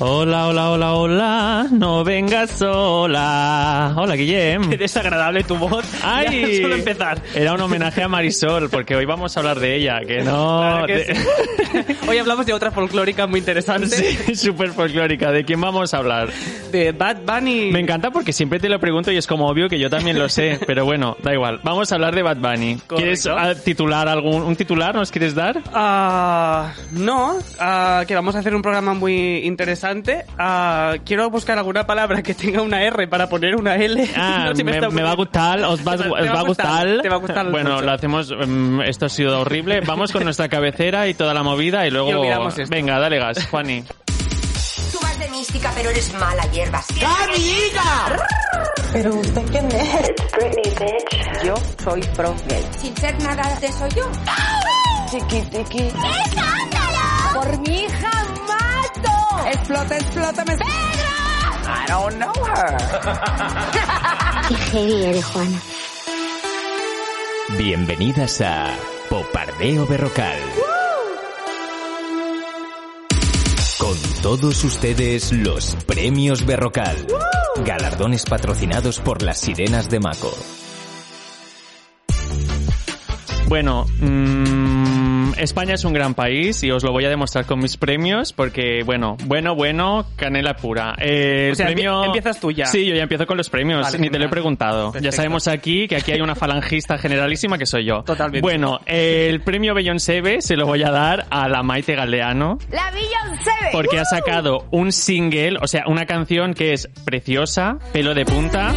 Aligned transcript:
Hola, 0.00 0.46
hola, 0.46 0.70
hola, 0.70 0.92
hola, 0.94 1.66
no 1.72 2.04
vengas 2.04 2.50
sola. 2.52 3.94
Hola, 3.96 4.14
Guillem. 4.14 4.70
Qué 4.70 4.76
desagradable 4.76 5.42
tu 5.42 5.56
voz. 5.56 5.84
¡Ay! 6.04 6.54
Ya, 6.58 6.62
solo 6.62 6.76
empezar. 6.76 7.20
Era 7.34 7.54
un 7.54 7.60
homenaje 7.62 8.04
a 8.04 8.08
Marisol, 8.08 8.70
porque 8.70 8.94
hoy 8.94 9.06
vamos 9.06 9.36
a 9.36 9.40
hablar 9.40 9.58
de 9.58 9.74
ella, 9.74 9.98
que 10.06 10.22
no... 10.22 10.60
Claro 10.68 10.86
que 10.86 10.94
de- 10.94 11.14
sí. 11.16 11.96
Hoy 12.08 12.16
hablamos 12.18 12.46
de 12.46 12.52
otra 12.52 12.70
folclórica 12.70 13.26
muy 13.26 13.40
interesante. 13.40 13.88
Sí, 13.88 14.36
súper 14.36 14.70
folclórica. 14.70 15.32
¿De 15.32 15.44
quién 15.44 15.60
vamos 15.60 15.92
a 15.92 15.98
hablar? 15.98 16.28
De 16.70 16.92
Bad 16.92 17.22
Bunny. 17.26 17.72
Me 17.72 17.80
encanta 17.80 18.10
porque 18.12 18.32
siempre 18.32 18.60
te 18.60 18.68
lo 18.68 18.78
pregunto 18.78 19.10
y 19.10 19.16
es 19.16 19.26
como 19.26 19.48
obvio 19.48 19.68
que 19.68 19.80
yo 19.80 19.90
también 19.90 20.16
lo 20.18 20.28
sé, 20.28 20.60
pero 20.64 20.84
bueno, 20.84 21.16
da 21.24 21.34
igual. 21.34 21.58
Vamos 21.64 21.90
a 21.90 21.96
hablar 21.96 22.14
de 22.14 22.22
Bad 22.22 22.36
Bunny. 22.36 22.78
¿Quieres 22.86 23.24
Correcto. 23.24 23.36
ah, 23.36 23.54
titular 23.64 24.08
algún 24.08 24.42
un 24.42 24.54
titular? 24.54 24.94
¿Nos 24.94 25.10
quieres 25.10 25.34
dar? 25.34 25.60
Ah, 25.74 26.72
no, 26.92 27.36
ah, 27.58 28.04
que 28.06 28.14
vamos 28.14 28.36
a 28.36 28.38
hacer 28.38 28.54
un 28.54 28.62
programa 28.62 28.94
muy 28.94 29.38
interesante. 29.44 29.87
Ah, 30.38 30.94
quiero 31.04 31.30
buscar 31.30 31.58
alguna 31.58 31.86
palabra 31.86 32.22
que 32.22 32.34
tenga 32.34 32.62
una 32.62 32.82
R 32.82 33.08
para 33.08 33.28
poner 33.28 33.56
una 33.56 33.76
L. 33.76 34.08
Ah, 34.16 34.46
No 34.50 34.54
se 34.56 34.64
me, 34.64 34.72
está 34.72 34.90
me 34.90 35.02
va 35.02 35.12
a 35.12 35.14
gustar, 35.16 35.60
os 35.64 35.86
va, 35.86 35.96
Te 35.96 36.08
va- 36.08 36.16
os 36.18 36.22
te 36.22 36.28
va 36.30 36.40
a 36.40 36.42
gustar. 36.42 37.02
Te 37.02 37.08
va 37.08 37.14
a 37.16 37.18
gustar. 37.18 37.50
Bueno, 37.50 37.74
mucho. 37.74 37.84
lo 37.84 37.92
hacemos. 37.92 38.30
mm, 38.46 38.80
esto 38.82 39.06
ha 39.06 39.08
sido 39.08 39.40
horrible. 39.40 39.80
Vamos 39.80 40.12
con 40.12 40.24
nuestra 40.24 40.48
cabecera 40.48 41.06
y 41.08 41.14
toda 41.14 41.34
la 41.34 41.42
movida 41.42 41.86
y 41.86 41.90
luego. 41.90 42.24
Y. 42.24 42.64
Venga, 42.68 42.98
dale 42.98 43.18
gas, 43.18 43.46
Juani. 43.46 43.82
Tú 44.92 44.98
vas 45.02 45.18
de 45.18 45.28
mística, 45.28 45.70
pero 45.74 45.90
eres 45.90 46.12
mala 46.14 46.42
hierba. 46.50 46.82
¿Pero 48.92 49.14
usted 49.14 49.42
quién 49.50 49.66
es? 49.72 51.44
Yo 51.44 51.54
soy 51.84 52.00
pro 52.16 52.34
gay. 52.48 52.64
Sin 52.80 52.96
ser 52.96 53.22
nada 53.22 53.54
de 53.60 53.66
eso 53.66 53.86
yo. 53.94 54.08
Chiqui, 55.10 55.42
chiqui. 55.50 55.78
¡Escándalo! 55.88 56.47
Explota, 59.68 59.96
explota, 59.98 60.44
me... 60.46 60.54
I 60.54 61.84
don't 61.88 62.18
know 62.18 62.32
her. 62.32 62.76
Qué 64.48 64.54
heavy 64.56 65.04
eres, 65.04 65.24
Juana. 65.26 65.60
Bienvenidas 67.58 68.40
a 68.40 68.74
Popardeo 69.10 69.86
Berrocal. 69.86 70.38
Con 73.78 73.96
todos 74.22 74.64
ustedes 74.64 75.32
los 75.32 75.76
premios 75.84 76.46
Berrocal. 76.46 77.06
Galardones 77.62 78.24
patrocinados 78.24 79.00
por 79.00 79.22
las 79.22 79.38
sirenas 79.38 79.90
de 79.90 80.00
Maco. 80.00 80.32
Bueno, 83.48 83.84
mm, 84.00 85.07
España 85.36 85.74
es 85.74 85.84
un 85.84 85.92
gran 85.92 86.14
país 86.14 86.62
y 86.64 86.70
os 86.70 86.82
lo 86.82 86.92
voy 86.92 87.04
a 87.04 87.08
demostrar 87.08 87.44
con 87.46 87.58
mis 87.60 87.76
premios 87.76 88.32
porque, 88.32 88.82
bueno, 88.84 89.16
bueno, 89.24 89.54
bueno, 89.54 90.06
canela 90.16 90.54
pura. 90.56 90.94
Eh, 90.98 91.46
el 91.48 91.52
O 91.52 91.54
sea, 91.54 91.66
premio... 91.66 91.92
empie- 92.02 92.06
empiezas 92.06 92.40
tú 92.40 92.50
ya. 92.50 92.66
Sí, 92.66 92.86
yo 92.86 92.94
ya 92.94 93.02
empiezo 93.02 93.26
con 93.26 93.36
los 93.36 93.50
premios, 93.50 93.82
Vale, 93.82 93.98
ni 93.98 94.10
te 94.10 94.18
lo 94.18 94.26
he 94.26 94.28
preguntado. 94.28 94.92
Ya 95.00 95.12
sabemos 95.12 95.48
aquí 95.48 95.88
que 95.88 95.96
aquí 95.96 96.12
hay 96.12 96.20
una 96.20 96.34
falangista 96.34 96.98
generalísima 96.98 97.58
que 97.58 97.66
soy 97.66 97.84
yo. 97.84 98.02
Totalmente. 98.02 98.40
Bueno, 98.40 98.80
el 98.86 99.40
premio 99.40 99.74
Beyoncé 99.74 100.22
se 100.40 100.56
lo 100.56 100.66
voy 100.66 100.82
a 100.82 100.90
dar 100.90 101.26
a 101.30 101.48
la 101.48 101.62
Maite 101.62 101.94
Galeano. 101.94 102.58
La 102.70 102.90
Beyoncé. 102.90 103.50
Porque 103.72 103.98
ha 103.98 104.04
sacado 104.04 104.66
un 104.70 104.92
single, 104.92 105.58
o 105.60 105.66
sea, 105.66 105.84
una 105.86 106.06
canción 106.06 106.54
que 106.54 106.72
es 106.72 106.88
preciosa, 107.04 107.78
pelo 107.92 108.14
de 108.14 108.24
punta. 108.24 108.74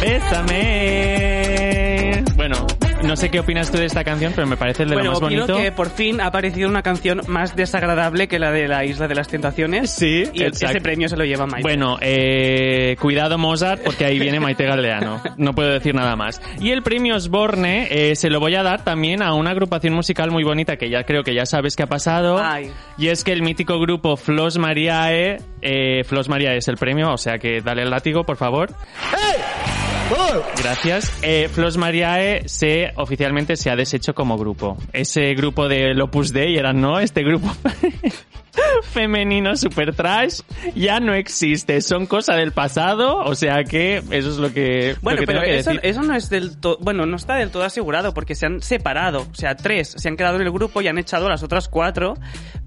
Bésame. 0.00 1.41
No 3.12 3.16
sé 3.16 3.30
qué 3.30 3.40
opinas 3.40 3.70
tú 3.70 3.76
de 3.76 3.84
esta 3.84 4.04
canción, 4.04 4.32
pero 4.34 4.46
me 4.46 4.56
parece 4.56 4.86
de 4.86 4.94
Bueno, 4.94 5.10
lo 5.10 5.10
más 5.10 5.22
opino 5.22 5.42
bonito. 5.42 5.62
que 5.62 5.70
por 5.70 5.90
fin 5.90 6.18
ha 6.22 6.28
aparecido 6.28 6.66
una 6.66 6.80
canción 6.80 7.20
más 7.26 7.54
desagradable 7.54 8.26
que 8.26 8.38
la 8.38 8.50
de 8.50 8.66
la 8.66 8.86
Isla 8.86 9.06
de 9.06 9.14
las 9.14 9.28
Tentaciones. 9.28 9.90
Sí, 9.90 10.24
y 10.32 10.44
exacto. 10.44 10.70
ese 10.70 10.80
premio 10.80 11.10
se 11.10 11.18
lo 11.18 11.26
lleva 11.26 11.44
Maite. 11.44 11.60
Bueno, 11.62 11.98
eh, 12.00 12.96
cuidado 12.98 13.36
Mozart, 13.36 13.82
porque 13.82 14.06
ahí 14.06 14.18
viene 14.18 14.40
Maite 14.40 14.64
Galdeano. 14.64 15.20
No 15.36 15.52
puedo 15.54 15.68
decir 15.68 15.94
nada 15.94 16.16
más. 16.16 16.40
Y 16.58 16.70
el 16.70 16.82
premio 16.82 17.14
Osborne 17.14 17.88
eh, 17.90 18.16
se 18.16 18.30
lo 18.30 18.40
voy 18.40 18.54
a 18.54 18.62
dar 18.62 18.82
también 18.82 19.22
a 19.22 19.34
una 19.34 19.50
agrupación 19.50 19.92
musical 19.92 20.30
muy 20.30 20.42
bonita 20.42 20.78
que 20.78 20.88
ya 20.88 21.04
creo 21.04 21.22
que 21.22 21.34
ya 21.34 21.44
sabes 21.44 21.76
que 21.76 21.82
ha 21.82 21.88
pasado. 21.88 22.42
Ay. 22.42 22.72
Y 22.96 23.08
es 23.08 23.24
que 23.24 23.32
el 23.32 23.42
mítico 23.42 23.78
grupo 23.78 24.16
Flos 24.16 24.56
Mariae, 24.56 25.36
eh, 25.60 26.02
Flos 26.04 26.30
Mariae 26.30 26.56
es 26.56 26.68
el 26.68 26.78
premio, 26.78 27.12
o 27.12 27.18
sea 27.18 27.36
que 27.36 27.60
dale 27.60 27.82
el 27.82 27.90
látigo, 27.90 28.24
por 28.24 28.38
favor. 28.38 28.70
Gracias. 30.60 31.12
Eh, 31.22 31.48
Flos 31.52 31.76
Mariae 31.76 32.48
se 32.48 32.92
oficialmente 32.96 33.56
se 33.56 33.70
ha 33.70 33.76
deshecho 33.76 34.14
como 34.14 34.36
grupo. 34.36 34.76
Ese 34.92 35.34
grupo 35.34 35.68
de 35.68 36.00
Opus 36.00 36.32
Dei 36.32 36.56
era, 36.56 36.72
¿no? 36.72 36.98
Este 36.98 37.22
grupo 37.22 37.50
femenino 38.82 39.56
super 39.56 39.94
trash 39.94 40.40
ya 40.74 41.00
no 41.00 41.14
existe. 41.14 41.80
Son 41.80 42.06
cosa 42.06 42.34
del 42.34 42.52
pasado, 42.52 43.18
o 43.18 43.34
sea 43.34 43.64
que 43.64 43.98
eso 44.10 44.30
es 44.30 44.36
lo 44.36 44.52
que, 44.52 44.96
Bueno, 45.00 45.20
lo 45.20 45.26
que 45.26 45.26
pero 45.26 45.42
que 45.42 45.58
eso, 45.58 45.70
decir. 45.70 45.88
eso 45.88 46.02
no 46.02 46.14
es 46.14 46.28
del 46.30 46.58
todo, 46.58 46.78
bueno, 46.80 47.06
no 47.06 47.16
está 47.16 47.36
del 47.36 47.50
todo 47.50 47.64
asegurado 47.64 48.12
porque 48.14 48.34
se 48.34 48.46
han 48.46 48.60
separado, 48.62 49.26
o 49.30 49.34
sea, 49.34 49.56
tres 49.56 49.94
se 49.96 50.08
han 50.08 50.16
quedado 50.16 50.36
en 50.36 50.42
el 50.42 50.50
grupo 50.52 50.82
y 50.82 50.88
han 50.88 50.98
echado 50.98 51.26
a 51.26 51.30
las 51.30 51.42
otras 51.42 51.68
cuatro, 51.68 52.14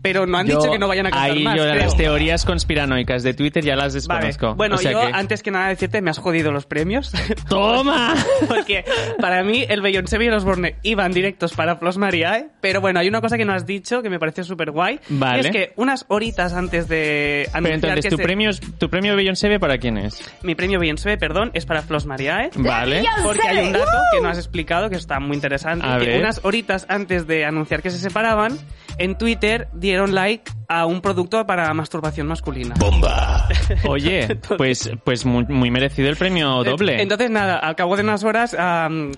pero 0.01 0.25
no 0.25 0.37
han 0.37 0.47
Yo- 0.47 0.57
dicho 0.57 0.71
que 0.71 0.79
no 0.79 0.87
vayan 0.87 1.07
a 1.07 1.11
cantar 1.11 1.31
ahí 1.31 1.43
más. 1.43 1.55
yo 1.55 1.63
creo. 1.63 1.75
las 1.75 1.97
teorías 1.97 2.45
conspiranoicas 2.45 3.23
de 3.23 3.33
Twitter 3.33 3.63
ya 3.63 3.75
las 3.75 3.93
Vale. 4.07 4.27
desconozco. 4.27 4.55
Bueno, 4.55 4.75
O 4.75 4.77
sea 4.77 4.91
yo 4.91 5.01
que- 5.01 5.11
antes 5.13 5.43
que 5.43 5.51
nada 5.51 5.67
decirte 5.69 6.01
me 6.01 6.09
has 6.09 6.17
jodido 6.17 6.51
los 6.51 6.65
premios. 6.65 7.11
¡Toma! 7.49 8.13
Porque 8.47 8.85
para 9.19 9.43
mí 9.43 9.65
el 9.67 9.81
Beyoncé 9.81 10.17
y 10.21 10.27
el 10.27 10.33
Osborne 10.33 10.75
iban 10.83 11.11
directos 11.11 11.53
para 11.53 11.75
Flos 11.77 11.97
Mariae, 11.97 12.49
pero 12.61 12.81
bueno, 12.81 12.99
hay 12.99 13.07
una 13.07 13.21
cosa 13.21 13.37
que 13.37 13.45
no 13.45 13.53
has 13.53 13.65
dicho 13.65 14.01
que 14.01 14.09
me 14.09 14.19
parece 14.19 14.43
súper 14.43 14.71
guay. 14.71 14.99
Vale. 15.09 15.39
Es 15.41 15.49
que 15.51 15.73
unas 15.75 16.05
horitas 16.07 16.53
antes 16.53 16.87
de 16.87 17.43
Pero 17.51 17.57
anunciar 17.57 17.73
entonces, 17.75 18.03
que 18.05 18.09
¿tu 18.09 18.17
se- 18.17 18.23
premio, 18.23 18.49
es- 18.49 18.61
¿tu 18.77 18.89
premio 18.89 19.15
Beyoncé 19.15 19.59
para 19.59 19.77
quién 19.77 19.97
es? 19.97 20.21
mi 20.41 20.55
premio 20.55 20.79
Beyoncé, 20.79 21.17
perdón, 21.17 21.51
es 21.53 21.65
para 21.65 21.81
Flos 21.81 22.05
Mariae. 22.05 22.49
Vale. 22.55 23.03
Porque 23.23 23.47
hay 23.47 23.67
un 23.67 23.73
dato 23.73 23.91
que 24.13 24.21
no 24.21 24.29
has 24.29 24.37
explicado 24.37 24.89
que 24.89 24.95
está 24.95 25.19
muy 25.19 25.35
interesante. 25.35 25.85
A 25.85 25.97
que 25.99 26.05
ver. 26.05 26.19
unas 26.19 26.39
horitas 26.43 26.85
antes 26.89 27.27
de 27.27 27.45
anunciar 27.45 27.81
que 27.81 27.89
se 27.91 27.97
separaban, 27.97 28.57
en 28.97 29.17
Twitter 29.17 29.67
dieron 29.73 30.13
like 30.15 30.51
a 30.67 30.85
un 30.87 30.99
producto 31.01 31.45
para 31.45 31.71
masturbación 31.75 32.25
masculina. 32.27 32.73
¡Bomba! 32.79 33.47
Oye, 33.87 34.39
pues, 34.57 34.89
pues 35.03 35.23
muy, 35.25 35.45
muy 35.45 35.69
merecido 35.69 36.09
el 36.09 36.15
premio 36.15 36.63
doble. 36.63 37.01
Entonces, 37.01 37.29
nada, 37.29 37.57
al 37.59 37.75
cabo 37.75 37.95
de 37.95 38.01
unas 38.03 38.23
horas 38.23 38.55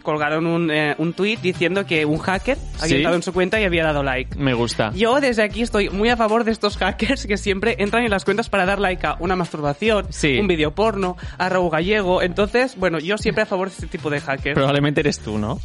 colgaron 0.03 0.45
un, 0.45 0.69
eh, 0.71 0.95
un 0.97 1.13
tweet 1.13 1.37
diciendo 1.41 1.85
que 1.85 2.05
un 2.05 2.17
hacker 2.17 2.57
había 2.77 2.87
¿Sí? 2.87 2.95
entrado 2.95 3.15
en 3.15 3.23
su 3.23 3.31
cuenta 3.33 3.59
y 3.61 3.63
había 3.63 3.83
dado 3.85 4.03
like. 4.03 4.37
Me 4.37 4.53
gusta. 4.53 4.91
Yo 4.93 5.21
desde 5.21 5.43
aquí 5.43 5.61
estoy 5.61 5.89
muy 5.89 6.09
a 6.09 6.17
favor 6.17 6.43
de 6.43 6.51
estos 6.51 6.77
hackers 6.77 7.25
que 7.25 7.37
siempre 7.37 7.75
entran 7.79 8.03
en 8.03 8.09
las 8.11 8.25
cuentas 8.25 8.49
para 8.49 8.65
dar 8.65 8.79
like 8.79 9.05
a 9.07 9.15
una 9.19 9.35
masturbación, 9.37 10.07
Sí. 10.09 10.37
un 10.39 10.47
vídeo 10.47 10.75
porno, 10.75 11.15
a 11.37 11.47
Raúl 11.49 11.71
Gallego. 11.71 12.21
Entonces, 12.21 12.75
bueno, 12.77 12.99
yo 12.99 13.17
siempre 13.17 13.43
a 13.43 13.45
favor 13.45 13.69
de 13.69 13.75
este 13.75 13.87
tipo 13.87 14.09
de 14.09 14.19
hackers. 14.19 14.55
Probablemente 14.55 14.99
eres 14.99 15.19
tú, 15.19 15.37
¿no? 15.37 15.59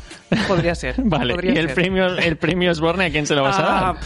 Podría 0.47 0.75
ser. 0.77 0.95
Vale. 1.05 1.35
podría 1.35 1.55
¿Y 1.55 1.59
el 1.59 1.67
ser. 1.67 1.75
premio, 1.75 2.07
el 2.07 2.37
premio 2.37 2.71
Osborne 2.71 3.07
a 3.07 3.11
quién 3.11 3.27
se 3.27 3.35
lo 3.35 3.43
vas 3.43 3.59
a 3.59 3.63
Ah, 3.63 3.81
dar? 3.95 3.97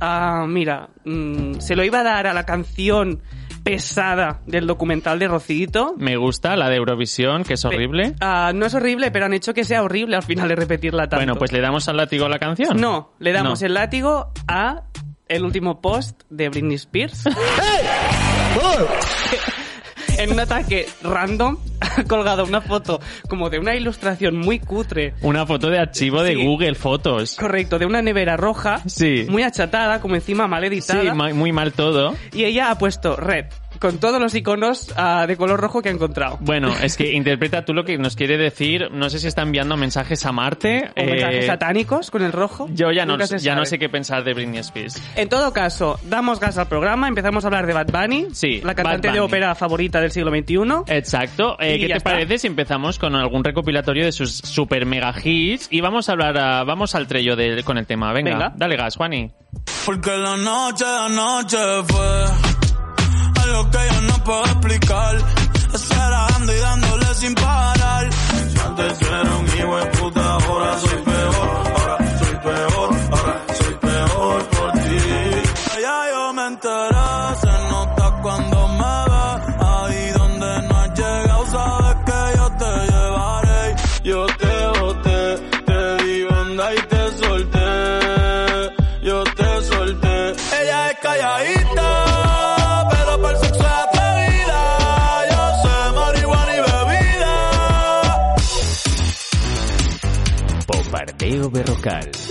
Ah, 0.00 0.44
mira, 0.48 0.88
mm, 1.04 1.60
se 1.60 1.76
lo 1.76 1.84
iba 1.84 2.00
a 2.00 2.02
dar 2.04 2.26
a 2.26 2.32
la 2.34 2.44
canción 2.44 3.20
pesada 3.62 4.40
del 4.46 4.66
documental 4.66 5.18
de 5.20 5.28
Rocito. 5.28 5.94
Me 5.96 6.16
gusta 6.16 6.56
la 6.56 6.68
de 6.68 6.76
Eurovisión, 6.76 7.44
que 7.44 7.54
es 7.54 7.64
horrible. 7.64 8.14
Ah, 8.20 8.50
no 8.54 8.66
es 8.66 8.74
horrible, 8.74 9.10
pero 9.12 9.26
han 9.26 9.34
hecho 9.34 9.54
que 9.54 9.64
sea 9.64 9.82
horrible 9.84 10.16
al 10.16 10.22
final 10.24 10.48
de 10.48 10.56
repetirla 10.56 11.02
tanto. 11.08 11.16
Bueno, 11.16 11.36
pues 11.36 11.52
le 11.52 11.60
damos 11.60 11.88
al 11.88 11.96
látigo 11.96 12.26
a 12.26 12.28
la 12.28 12.38
canción. 12.40 12.80
No, 12.80 13.12
le 13.20 13.32
damos 13.32 13.60
No. 13.60 13.66
el 13.66 13.74
látigo 13.74 14.32
a 14.48 14.82
el 15.28 15.44
último 15.44 15.80
post 15.80 16.22
de 16.28 16.48
Britney 16.48 16.74
Spears. 16.74 17.24
en 20.22 20.32
un 20.32 20.40
ataque 20.40 20.86
random 21.02 21.56
ha 21.80 22.04
colgado 22.04 22.44
una 22.44 22.60
foto 22.60 23.00
como 23.28 23.50
de 23.50 23.58
una 23.58 23.74
ilustración 23.74 24.36
muy 24.38 24.58
cutre. 24.58 25.14
Una 25.22 25.46
foto 25.46 25.68
de 25.68 25.78
archivo 25.78 26.22
de 26.22 26.34
Sí. 26.34 26.44
Google 26.44 26.74
Fotos. 26.74 27.36
Correcto, 27.36 27.78
de 27.78 27.86
una 27.86 28.02
nevera 28.02 28.36
roja, 28.36 28.80
Sí. 28.86 29.26
muy 29.28 29.42
achatada, 29.42 30.00
como 30.00 30.14
encima 30.14 30.46
mal 30.46 30.62
Sí, 30.62 30.68
editada. 30.68 31.14
ma- 31.14 31.32
muy 31.34 31.52
mal 31.52 31.72
todo. 31.72 32.14
Y 32.32 32.44
ella 32.44 32.70
ha 32.70 32.78
puesto 32.78 33.16
red, 33.16 33.46
con 33.82 33.98
todos 33.98 34.20
los 34.20 34.32
iconos 34.36 34.94
ah, 34.96 35.26
de 35.26 35.36
color 35.36 35.60
rojo 35.60 35.82
que 35.82 35.88
ha 35.88 35.92
encontrado. 35.92 36.38
Bueno, 36.40 36.72
es 36.82 36.96
que 36.96 37.12
interpreta 37.12 37.64
tú 37.64 37.74
lo 37.74 37.84
que 37.84 37.98
nos 37.98 38.14
quiere 38.14 38.38
decir. 38.38 38.92
No 38.92 39.10
sé 39.10 39.18
si 39.18 39.26
está 39.26 39.42
enviando 39.42 39.76
mensajes 39.76 40.24
a 40.24 40.30
Marte. 40.30 40.90
O 40.96 41.04
mensajes 41.04 41.44
eh, 41.44 41.46
satánicos 41.48 42.12
con 42.12 42.22
el 42.22 42.30
rojo. 42.30 42.68
Yo 42.72 42.92
ya 42.92 43.04
no, 43.04 43.18
ya 43.18 43.56
no 43.56 43.64
sé 43.64 43.80
qué 43.80 43.88
pensar 43.88 44.22
de 44.22 44.34
Britney 44.34 44.60
Spears. 44.60 45.02
En 45.16 45.28
todo 45.28 45.52
caso, 45.52 45.98
damos 46.04 46.38
gas 46.38 46.56
al 46.58 46.68
programa, 46.68 47.08
empezamos 47.08 47.44
a 47.44 47.48
hablar 47.48 47.66
de 47.66 47.72
Bad 47.72 47.88
Bunny, 47.88 48.28
Sí, 48.32 48.60
la 48.62 48.76
cantante 48.76 49.10
de 49.10 49.18
ópera 49.18 49.54
favorita 49.56 50.00
del 50.00 50.12
siglo 50.12 50.30
XXI. 50.30 50.94
Exacto. 50.94 51.56
Eh, 51.60 51.74
Y 51.74 51.80
¿Qué 51.80 51.86
te 51.88 51.96
está. 51.96 52.10
parece 52.10 52.38
si 52.38 52.46
empezamos 52.46 53.00
con 53.00 53.16
algún 53.16 53.42
recopilatorio 53.42 54.04
de 54.04 54.12
sus 54.12 54.36
super 54.36 54.86
mega 54.86 55.12
hits? 55.22 55.66
Y 55.72 55.80
vamos 55.80 56.08
a 56.08 56.12
hablar, 56.12 56.38
a- 56.38 56.62
vamos 56.62 56.94
al 56.94 57.08
trello 57.08 57.34
de- 57.34 57.64
con 57.64 57.78
el 57.78 57.86
tema. 57.86 58.12
Venga, 58.12 58.30
Venga. 58.30 58.52
dale 58.56 58.76
gas, 58.76 58.96
Juani. 58.96 59.32
Porque 59.84 60.16
la 60.16 60.36
noche, 60.36 60.84
la 60.84 61.08
noche 61.08 61.58
fue 61.88 62.24
algo 63.42 63.70
que 63.70 63.78
yo 63.92 64.00
no 64.02 64.24
puedo 64.24 64.44
explicar. 64.44 65.16
Esperando 65.74 66.52
y 66.54 66.58
dándole 66.58 67.14
sin 67.14 67.34
parar. 67.34 68.10
Si 68.12 68.58
antes 68.58 69.02
era 69.02 69.22
Bombardeo 101.82 102.12
Berrocal. 102.12 102.21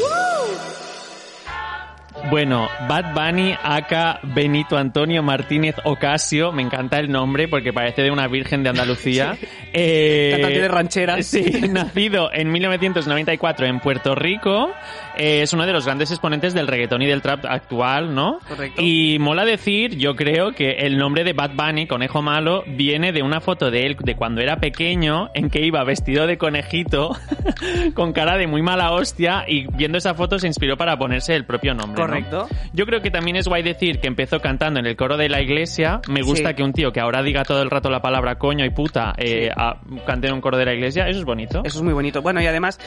Bueno, 2.31 2.69
Bad 2.87 3.13
Bunny, 3.13 3.53
aka 3.61 4.21
Benito 4.23 4.77
Antonio 4.77 5.21
Martínez 5.21 5.75
Ocasio, 5.83 6.53
me 6.53 6.61
encanta 6.61 6.97
el 6.97 7.11
nombre 7.11 7.49
porque 7.49 7.73
parece 7.73 8.03
de 8.03 8.09
una 8.09 8.29
virgen 8.29 8.63
de 8.63 8.69
Andalucía. 8.69 9.37
Eh, 9.73 10.31
Cantante 10.33 10.59
de 10.59 10.67
rancheras. 10.67 11.25
Sí, 11.25 11.45
nacido 11.69 12.29
en 12.33 12.51
1994 12.51 13.67
en 13.67 13.79
Puerto 13.79 14.15
Rico, 14.15 14.69
eh, 15.15 15.43
es 15.43 15.53
uno 15.53 15.65
de 15.65 15.71
los 15.71 15.85
grandes 15.85 16.11
exponentes 16.11 16.53
del 16.53 16.67
reggaetón 16.67 17.01
y 17.03 17.07
del 17.07 17.21
trap 17.21 17.45
actual, 17.45 18.13
¿no? 18.13 18.39
Correcto. 18.45 18.81
Y 18.81 19.17
mola 19.19 19.45
decir, 19.45 19.95
yo 19.95 20.17
creo 20.17 20.51
que 20.51 20.71
el 20.71 20.97
nombre 20.97 21.23
de 21.23 21.31
Bad 21.31 21.51
Bunny, 21.55 21.87
Conejo 21.87 22.21
Malo, 22.21 22.65
viene 22.67 23.13
de 23.13 23.23
una 23.23 23.39
foto 23.39 23.71
de 23.71 23.85
él 23.85 23.95
de 23.97 24.15
cuando 24.15 24.41
era 24.41 24.57
pequeño, 24.57 25.29
en 25.35 25.49
que 25.49 25.61
iba 25.61 25.81
vestido 25.85 26.27
de 26.27 26.37
conejito, 26.37 27.15
con 27.93 28.11
cara 28.11 28.35
de 28.35 28.47
muy 28.47 28.61
mala 28.61 28.91
hostia, 28.91 29.45
y 29.47 29.67
viendo 29.73 29.99
esa 29.99 30.15
foto 30.15 30.37
se 30.37 30.47
inspiró 30.47 30.75
para 30.75 30.97
ponerse 30.97 31.33
el 31.33 31.45
propio 31.45 31.73
nombre. 31.73 32.05
¿no? 32.05 32.20
Correcto. 32.29 32.47
Yo 32.73 32.85
creo 32.85 33.01
que 33.01 33.11
también 33.11 33.35
es 33.37 33.47
guay 33.47 33.63
decir 33.63 33.99
que 33.99 34.07
empezó 34.07 34.39
cantando 34.39 34.79
en 34.79 34.85
el 34.85 34.95
coro 34.95 35.17
de 35.17 35.29
la 35.29 35.41
iglesia. 35.41 36.01
Me 36.09 36.21
gusta 36.21 36.49
Sí. 36.49 36.55
que 36.55 36.63
un 36.63 36.73
tío 36.73 36.91
que 36.91 36.99
ahora 36.99 37.21
diga 37.23 37.43
todo 37.43 37.61
el 37.61 37.69
rato 37.69 37.89
la 37.89 38.01
palabra 38.01 38.35
coño 38.35 38.65
y 38.65 38.69
puta 38.69 39.13
eh, 39.17 39.49
a- 39.55 39.77
cante 40.05 40.27
en 40.27 40.33
un 40.33 40.41
coro 40.41 40.57
de 40.57 40.65
la 40.65 40.73
iglesia. 40.73 41.07
Eso 41.07 41.19
es 41.19 41.25
bonito. 41.25 41.61
Eso 41.63 41.77
es 41.79 41.83
muy 41.83 41.93
bonito. 41.93 42.21
Bueno, 42.21 42.41
y 42.41 42.45
además, 42.47 42.79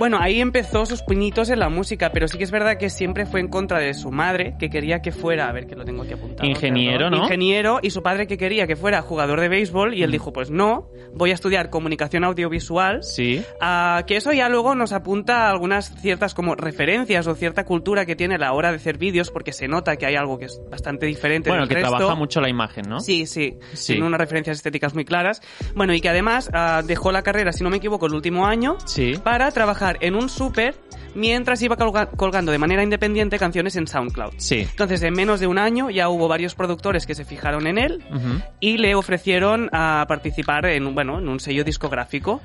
bueno, 0.00 0.18
ahí 0.20 0.40
empezó 0.40 0.86
sus 0.86 1.02
pinitos 1.02 1.50
en 1.50 1.58
la 1.60 1.68
música, 1.68 2.10
pero 2.10 2.26
sí 2.26 2.38
que 2.38 2.44
es 2.44 2.50
verdad 2.50 2.76
que 2.78 2.88
siempre 2.90 3.26
fue 3.26 3.38
en 3.40 3.48
contra 3.48 3.78
de 3.78 3.92
su 3.94 4.10
madre, 4.10 4.56
que 4.58 4.70
quería 4.70 5.00
que 5.02 5.12
fuera, 5.12 5.48
a 5.48 5.52
ver 5.52 5.66
que 5.66 5.76
lo 5.76 5.84
tengo 5.84 6.02
aquí 6.02 6.14
apuntado. 6.14 6.48
Ingeniero, 6.48 6.96
perdón. 7.04 7.12
¿no? 7.18 7.22
Ingeniero, 7.24 7.78
y 7.82 7.90
su 7.90 8.02
padre 8.02 8.26
que 8.26 8.38
quería 8.38 8.66
que 8.66 8.76
fuera 8.76 9.02
jugador 9.02 9.40
de 9.40 9.48
béisbol, 9.50 9.92
y 9.94 10.02
él 10.02 10.10
dijo, 10.10 10.32
pues 10.32 10.50
no, 10.50 10.88
voy 11.14 11.30
a 11.32 11.34
estudiar 11.34 11.68
comunicación 11.70 12.24
audiovisual. 12.24 13.02
Sí. 13.02 13.44
Ah, 13.60 14.04
que 14.06 14.16
eso 14.16 14.32
ya 14.32 14.48
luego 14.48 14.74
nos 14.74 14.92
apunta 14.92 15.46
a 15.46 15.50
algunas 15.50 15.94
ciertas 16.00 16.32
como 16.34 16.54
referencias 16.54 17.26
o 17.26 17.34
cierta 17.34 17.64
cultura 17.66 18.06
que 18.06 18.16
tiene 18.16 18.36
a 18.36 18.38
la 18.38 18.52
hora 18.54 18.70
de 18.70 18.76
hacer 18.76 18.96
vídeos, 18.96 19.30
porque 19.30 19.52
se 19.52 19.68
nota 19.68 19.96
que 19.96 20.06
hay 20.06 20.16
algo 20.16 20.38
que 20.38 20.46
es 20.46 20.60
bastante 20.70 21.04
diferente 21.06 21.50
Bueno, 21.50 21.66
del 21.66 21.68
que 21.68 21.74
resto. 21.82 21.96
trabaja 21.96 22.14
mucho 22.16 22.40
la 22.40 22.48
imagen, 22.48 22.88
¿no? 22.88 23.00
Sí, 23.00 23.26
sí, 23.26 23.58
Sí. 23.74 23.92
Tiene 23.92 24.06
unas 24.06 24.18
referencias 24.20 24.56
estéticas 24.56 24.94
muy 24.94 25.04
claras. 25.04 25.42
Bueno, 25.74 25.92
y 25.92 26.00
que 26.00 26.08
además 26.08 26.48
ah, 26.54 26.82
dejó 26.86 27.12
la 27.12 27.22
carrera, 27.22 27.52
si 27.52 27.62
no 27.64 27.68
me 27.70 27.76
equivoco, 27.76 28.06
el 28.06 28.14
último 28.14 28.46
año 28.46 28.78
Sí. 28.86 29.12
para 29.22 29.50
trabajar 29.50 29.89
en 30.00 30.14
un 30.14 30.28
súper 30.28 30.74
mientras 31.14 31.60
iba 31.62 31.76
colga- 31.76 32.08
colgando 32.16 32.52
de 32.52 32.58
manera 32.58 32.82
independiente 32.82 33.38
canciones 33.38 33.74
en 33.76 33.86
SoundCloud. 33.86 34.34
Sí. 34.36 34.60
Entonces, 34.70 35.02
en 35.02 35.14
menos 35.14 35.40
de 35.40 35.46
un 35.48 35.58
año 35.58 35.90
ya 35.90 36.08
hubo 36.08 36.28
varios 36.28 36.54
productores 36.54 37.06
que 37.06 37.14
se 37.14 37.24
fijaron 37.24 37.66
en 37.66 37.78
él 37.78 38.04
y 38.60 38.78
le 38.78 38.94
ofrecieron 38.94 39.68
a 39.72 40.04
participar 40.08 40.66
en, 40.66 40.94
bueno, 40.94 41.18
en 41.18 41.28
un 41.28 41.40
sello 41.40 41.64
discográfico. 41.64 42.40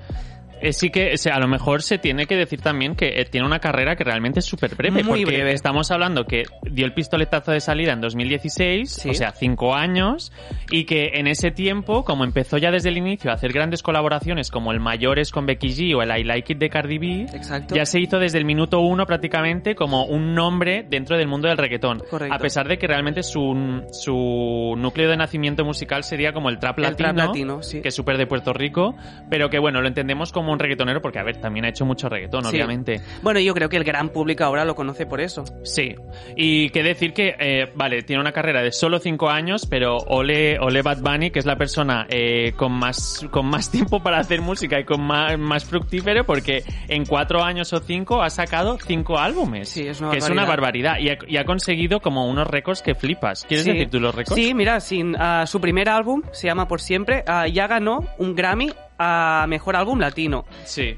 Eh, 0.61 0.73
sí 0.73 0.89
que 0.89 1.13
o 1.13 1.17
sea, 1.17 1.35
a 1.35 1.39
lo 1.39 1.47
mejor 1.47 1.81
se 1.81 1.97
tiene 1.97 2.25
que 2.25 2.35
decir 2.35 2.61
también 2.61 2.95
que 2.95 3.19
eh, 3.19 3.25
tiene 3.25 3.45
una 3.45 3.59
carrera 3.59 3.95
que 3.95 4.03
realmente 4.03 4.39
es 4.39 4.45
súper 4.45 4.75
breve. 4.75 5.03
Muy 5.03 5.21
porque 5.21 5.25
breve. 5.25 5.53
estamos 5.53 5.91
hablando 5.91 6.25
que 6.25 6.43
dio 6.63 6.85
el 6.85 6.93
pistoletazo 6.93 7.51
de 7.51 7.59
salida 7.59 7.93
en 7.93 8.01
2016, 8.01 8.91
Sí. 8.91 9.09
o 9.09 9.13
sea, 9.13 9.31
cinco 9.31 9.75
años, 9.75 10.31
y 10.71 10.85
que 10.85 11.11
en 11.15 11.27
ese 11.27 11.51
tiempo, 11.51 12.03
como 12.03 12.23
empezó 12.23 12.57
ya 12.57 12.71
desde 12.71 12.89
el 12.89 12.97
inicio 12.97 13.31
a 13.31 13.33
hacer 13.35 13.51
grandes 13.53 13.83
colaboraciones 13.83 14.49
como 14.51 14.71
el 14.71 14.79
Mayores 14.79 15.31
con 15.31 15.45
Becky 15.45 15.69
G 15.69 15.95
o 15.95 16.01
el 16.01 16.17
I 16.17 16.23
Like 16.23 16.53
It 16.53 16.59
de 16.59 16.69
Cardi 16.69 16.97
B, 16.97 17.21
Exacto. 17.33 17.75
ya 17.75 17.85
se 17.85 17.99
hizo 17.99 18.19
desde 18.19 18.37
el 18.37 18.45
minuto 18.45 18.79
uno 18.79 19.05
prácticamente 19.05 19.75
como 19.75 20.05
un 20.05 20.33
nombre 20.33 20.85
dentro 20.89 21.17
del 21.17 21.27
mundo 21.27 21.47
del 21.47 21.57
reggaetón. 21.57 22.01
Correcto. 22.09 22.33
A 22.33 22.39
pesar 22.39 22.67
de 22.67 22.77
que 22.77 22.87
realmente 22.87 23.23
su, 23.23 23.83
su 23.91 24.75
núcleo 24.77 25.09
de 25.09 25.17
nacimiento 25.17 25.65
musical 25.65 26.03
sería 26.03 26.33
como 26.33 26.49
el 26.49 26.59
trap 26.59 26.77
El 26.79 26.83
latino, 26.83 27.13
trap 27.13 27.27
latino, 27.27 27.63
sí. 27.63 27.81
que 27.81 27.89
es 27.89 27.95
súper 27.95 28.17
de 28.17 28.27
Puerto 28.27 28.53
Rico, 28.53 28.95
pero 29.29 29.49
que 29.49 29.59
bueno, 29.59 29.81
lo 29.81 29.87
entendemos 29.87 30.31
como 30.31 30.44
un 30.51 30.59
reggaetonero 30.59 31.01
porque, 31.01 31.19
a 31.19 31.23
ver, 31.23 31.37
también 31.41 31.65
ha 31.65 31.69
hecho 31.69 31.85
mucho 31.85 32.09
reggaetón, 32.09 32.43
Sí. 32.45 32.49
obviamente. 32.51 33.01
Bueno, 33.21 33.39
yo 33.39 33.53
creo 33.53 33.69
que 33.69 33.77
el 33.77 33.83
gran 33.83 34.09
público 34.09 34.43
ahora 34.43 34.65
lo 34.65 34.75
conoce 34.75 35.05
por 35.05 35.21
eso. 35.21 35.43
Sí. 35.63 35.95
Y 36.35 36.69
que 36.69 36.83
decir 36.83 37.13
que, 37.13 37.35
eh, 37.39 37.71
vale, 37.75 38.03
tiene 38.03 38.21
una 38.21 38.31
carrera 38.31 38.61
de 38.61 38.71
solo 38.71 38.99
cinco 38.99 39.29
años, 39.29 39.65
pero 39.69 39.97
ole, 40.07 40.57
ole 40.59 40.81
Bad 40.81 40.99
Bunny, 41.01 41.31
que 41.31 41.39
es 41.39 41.45
la 41.45 41.55
persona 41.57 42.05
eh, 42.09 42.53
con, 42.55 42.71
más, 42.73 43.25
con 43.31 43.45
más 43.47 43.69
tiempo 43.71 44.01
para 44.01 44.19
hacer 44.19 44.41
música 44.41 44.79
y 44.79 44.83
con 44.85 45.01
más, 45.01 45.37
más 45.37 45.65
fructífero, 45.65 46.25
porque 46.25 46.63
en 46.87 47.05
cuatro 47.05 47.43
años 47.43 47.71
o 47.73 47.79
cinco 47.79 48.21
ha 48.21 48.29
sacado 48.29 48.77
cinco 48.85 49.17
álbumes. 49.19 49.69
Sí, 49.69 49.87
es 49.87 50.01
una 50.01 50.11
Que 50.11 50.17
es 50.17 50.29
una 50.29 50.45
barbaridad. 50.45 50.93
barbaridad. 50.95 50.99
Y 50.99 51.09
ha, 51.09 51.17
y 51.33 51.37
ha 51.37 51.45
conseguido 51.45 51.99
como 51.99 52.27
unos 52.27 52.47
récords 52.47 52.81
que 52.81 52.95
flipas. 52.95 53.45
¿Quieres 53.47 53.65
Sí. 53.65 53.71
decir 53.71 53.89
tú 53.89 53.99
los 53.99 54.13
récords? 54.13 54.35
Sí, 54.41 54.53
mira, 54.53 54.79
sin, 54.79 55.15
ah, 55.17 55.45
su 55.47 55.59
primer 55.61 55.89
álbum 55.89 56.21
se 56.31 56.47
llama 56.47 56.67
Por 56.67 56.81
Siempre, 56.81 57.23
ah, 57.27 57.47
ya 57.47 57.67
ganó 57.67 58.05
un 58.17 58.35
Grammy 58.35 58.71
a 58.97 59.45
Mejor 59.47 59.75
Álbum 59.75 59.99
Latino. 59.99 60.45
Sí. 60.63 60.95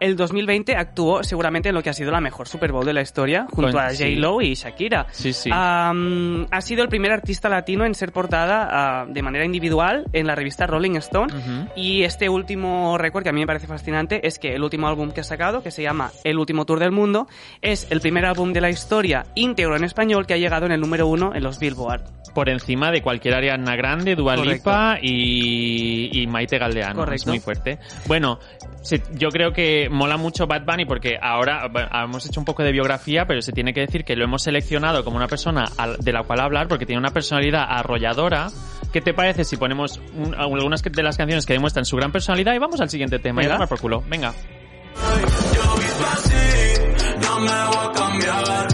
El 0.00 0.16
2020 0.16 0.76
actuó 0.76 1.22
seguramente 1.22 1.68
en 1.68 1.74
lo 1.74 1.82
que 1.82 1.90
ha 1.90 1.94
sido 1.94 2.10
la 2.10 2.20
mejor 2.20 2.48
Super 2.48 2.72
Bowl 2.72 2.84
de 2.84 2.92
la 2.92 3.02
historia, 3.02 3.46
junto 3.50 3.72
Con- 3.72 3.80
a 3.80 3.90
sí. 3.90 4.04
J-Lo 4.14 4.40
y 4.42 4.54
Shakira. 4.54 5.06
Sí, 5.10 5.32
sí. 5.32 5.50
Ha 5.52 6.60
sido 6.60 6.82
el 6.82 6.88
primer 6.88 7.12
artista 7.12 7.48
latino 7.48 7.84
en 7.84 7.94
ser 7.94 8.12
portada 8.12 8.68
ah, 8.70 9.06
de 9.08 9.22
manera 9.22 9.44
individual 9.44 10.04
en 10.12 10.26
la 10.26 10.34
revista 10.34 10.66
Rolling 10.66 10.96
Stone. 10.96 11.32
Y 11.76 12.02
este 12.02 12.28
último 12.28 12.96
récord, 12.98 13.22
que 13.22 13.28
a 13.30 13.32
mí 13.32 13.40
me 13.40 13.46
parece 13.46 13.66
fascinante, 13.66 14.26
es 14.26 14.38
que 14.38 14.54
el 14.54 14.62
último 14.62 14.88
álbum 14.88 15.10
que 15.10 15.20
ha 15.20 15.24
sacado, 15.24 15.62
que 15.62 15.70
se 15.70 15.82
llama 15.82 16.10
El 16.24 16.38
último 16.38 16.64
tour 16.66 16.78
del 16.78 16.92
mundo, 16.92 17.26
es 17.62 17.86
el 17.90 18.00
primer 18.00 18.24
álbum 18.26 18.52
de 18.52 18.60
la 18.60 18.70
historia 18.70 19.26
íntegro 19.34 19.76
en 19.76 19.84
español 19.84 20.26
que 20.26 20.34
ha 20.34 20.38
llegado 20.38 20.66
en 20.66 20.72
el 20.72 20.80
número 20.80 21.06
uno 21.06 21.32
en 21.34 21.42
los 21.42 21.58
Billboard. 21.58 22.02
por 22.34 22.48
encima 22.48 22.90
de 22.90 23.00
cualquier 23.02 23.34
Ariana 23.34 23.76
Grande, 23.76 24.16
Dua 24.16 24.34
Correcto. 24.34 24.70
Lipa 24.70 24.98
y, 25.00 26.22
y 26.22 26.26
Maite 26.26 26.58
Galdeano. 26.58 26.94
Correcto. 26.96 27.33
Muy 27.34 27.40
fuerte. 27.40 27.78
Bueno, 28.06 28.38
se- 28.82 29.02
yo 29.12 29.28
creo 29.30 29.52
que 29.52 29.88
mola 29.90 30.16
mucho 30.16 30.46
Bad 30.46 30.64
Bunny 30.64 30.84
porque 30.84 31.18
ahora 31.20 31.68
bueno, 31.70 31.88
hemos 32.04 32.26
hecho 32.26 32.40
un 32.40 32.44
poco 32.46 32.62
de 32.62 32.72
biografía, 32.72 33.26
pero 33.26 33.42
se 33.42 33.52
tiene 33.52 33.72
que 33.72 33.80
decir 33.80 34.04
que 34.04 34.16
lo 34.16 34.24
hemos 34.24 34.42
seleccionado 34.42 35.04
como 35.04 35.16
una 35.16 35.26
persona 35.28 35.64
al- 35.76 35.96
de 35.98 36.12
la 36.12 36.22
cual 36.22 36.40
hablar 36.40 36.68
porque 36.68 36.86
tiene 36.86 36.98
una 37.00 37.10
personalidad 37.10 37.64
arrolladora. 37.68 38.48
¿Qué 38.92 39.00
te 39.00 39.12
parece 39.14 39.44
si 39.44 39.56
ponemos 39.56 40.00
un- 40.14 40.34
algunas 40.34 40.82
de 40.82 41.02
las 41.02 41.16
canciones 41.16 41.46
que 41.46 41.52
demuestran 41.54 41.84
su 41.84 41.96
gran 41.96 42.12
personalidad 42.12 42.54
y 42.54 42.58
vamos 42.58 42.80
al 42.80 42.88
siguiente 42.90 43.18
tema? 43.18 43.42
Y 43.42 43.48
tomar 43.48 43.68
por 43.68 43.80
culo. 43.80 44.02
Venga. 44.08 44.32
Yo 44.34 45.74
vivo 45.76 46.06
así, 46.12 46.80
no 47.20 47.40
me 47.40 47.66
voy 47.66 47.86
a 47.86 47.92
cambiar. 47.92 48.68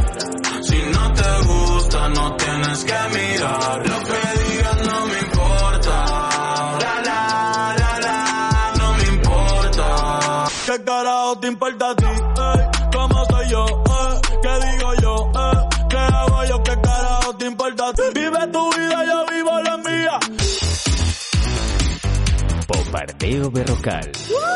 Si 0.62 0.76
no 0.92 1.12
te 1.14 1.46
gusta, 1.46 2.08
no 2.10 2.36
tienes 2.36 2.84
que 2.84 3.18
mirar. 3.18 3.82
Importa 11.70 11.90
a 11.90 11.94
ti? 11.96 12.04
ey? 12.04 12.90
¿Cómo 12.92 13.24
soy 13.26 13.48
yo? 13.48 13.64
eh? 13.64 14.20
¿Qué 14.42 14.66
digo 14.66 14.94
yo? 15.02 15.32
eh? 15.34 15.68
¿Qué 15.88 15.96
hago 15.96 16.44
yo? 16.44 16.62
¿Qué 16.62 16.80
carajo 16.80 17.36
te 17.36 17.46
importa 17.46 17.88
a 17.88 17.92
ti? 17.92 18.02
Vive 18.14 18.46
tu 18.52 18.70
vida, 18.72 19.04
yo 19.06 19.26
vivo 19.26 19.60
la 19.62 19.76
mía. 19.78 20.18
Bombardeo 22.68 23.50
Berrocal. 23.50 24.10
O 24.30 24.49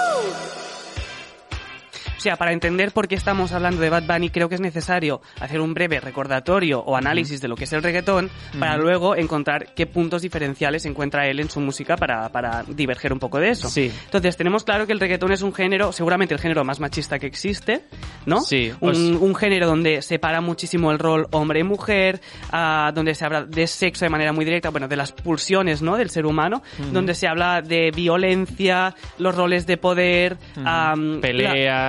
sea, 2.24 2.36
para 2.36 2.52
entender 2.52 2.90
por 2.92 3.06
qué 3.06 3.14
estamos 3.14 3.52
hablando 3.52 3.80
de 3.82 3.90
Bad 3.90 4.04
Bunny, 4.06 4.30
creo 4.30 4.48
que 4.48 4.54
es 4.56 4.60
necesario 4.60 5.20
hacer 5.40 5.60
un 5.60 5.74
breve 5.74 6.00
recordatorio 6.00 6.80
o 6.80 6.96
análisis 6.96 7.40
de 7.40 7.48
lo 7.48 7.54
que 7.56 7.64
es 7.64 7.72
el 7.72 7.82
reggaetón 7.82 8.30
para 8.58 8.76
luego 8.76 9.14
encontrar 9.14 9.74
qué 9.74 9.86
puntos 9.86 10.22
diferenciales 10.22 10.84
encuentra 10.86 11.26
él 11.28 11.38
en 11.40 11.50
su 11.50 11.60
música 11.60 11.96
para, 11.96 12.28
para 12.30 12.64
diverger 12.66 13.12
un 13.12 13.18
poco 13.18 13.38
de 13.38 13.50
eso. 13.50 13.68
Sí. 13.68 13.92
Entonces, 14.06 14.36
tenemos 14.36 14.64
claro 14.64 14.86
que 14.86 14.92
el 14.92 15.00
reggaetón 15.00 15.32
es 15.32 15.42
un 15.42 15.52
género, 15.54 15.92
seguramente 15.92 16.34
el 16.34 16.40
género 16.40 16.64
más 16.64 16.80
machista 16.80 17.18
que 17.18 17.26
existe, 17.26 17.82
¿no? 18.26 18.40
Sí, 18.40 18.72
Un, 18.80 18.90
os- 18.90 18.98
un 18.98 19.34
género 19.34 19.66
donde 19.66 20.02
separa 20.02 20.40
muchísimo 20.40 20.90
el 20.92 20.98
rol 20.98 21.26
hombre-mujer, 21.32 22.20
ah, 22.50 22.90
donde 22.94 23.14
se 23.14 23.24
habla 23.24 23.44
de 23.44 23.66
sexo 23.66 24.04
de 24.04 24.08
manera 24.10 24.32
muy 24.32 24.44
directa, 24.44 24.70
bueno, 24.70 24.88
de 24.88 24.96
las 24.96 25.12
pulsiones, 25.12 25.82
¿no? 25.82 25.96
Del 25.96 26.10
ser 26.10 26.24
humano, 26.26 26.62
donde 26.92 27.14
se 27.14 27.28
habla 27.28 27.60
de 27.60 27.90
violencia, 27.94 28.94
los 29.18 29.34
roles 29.34 29.66
de 29.66 29.76
poder, 29.76 30.36
am, 30.64 31.20
Peleas. 31.20 31.54
la- 31.54 31.88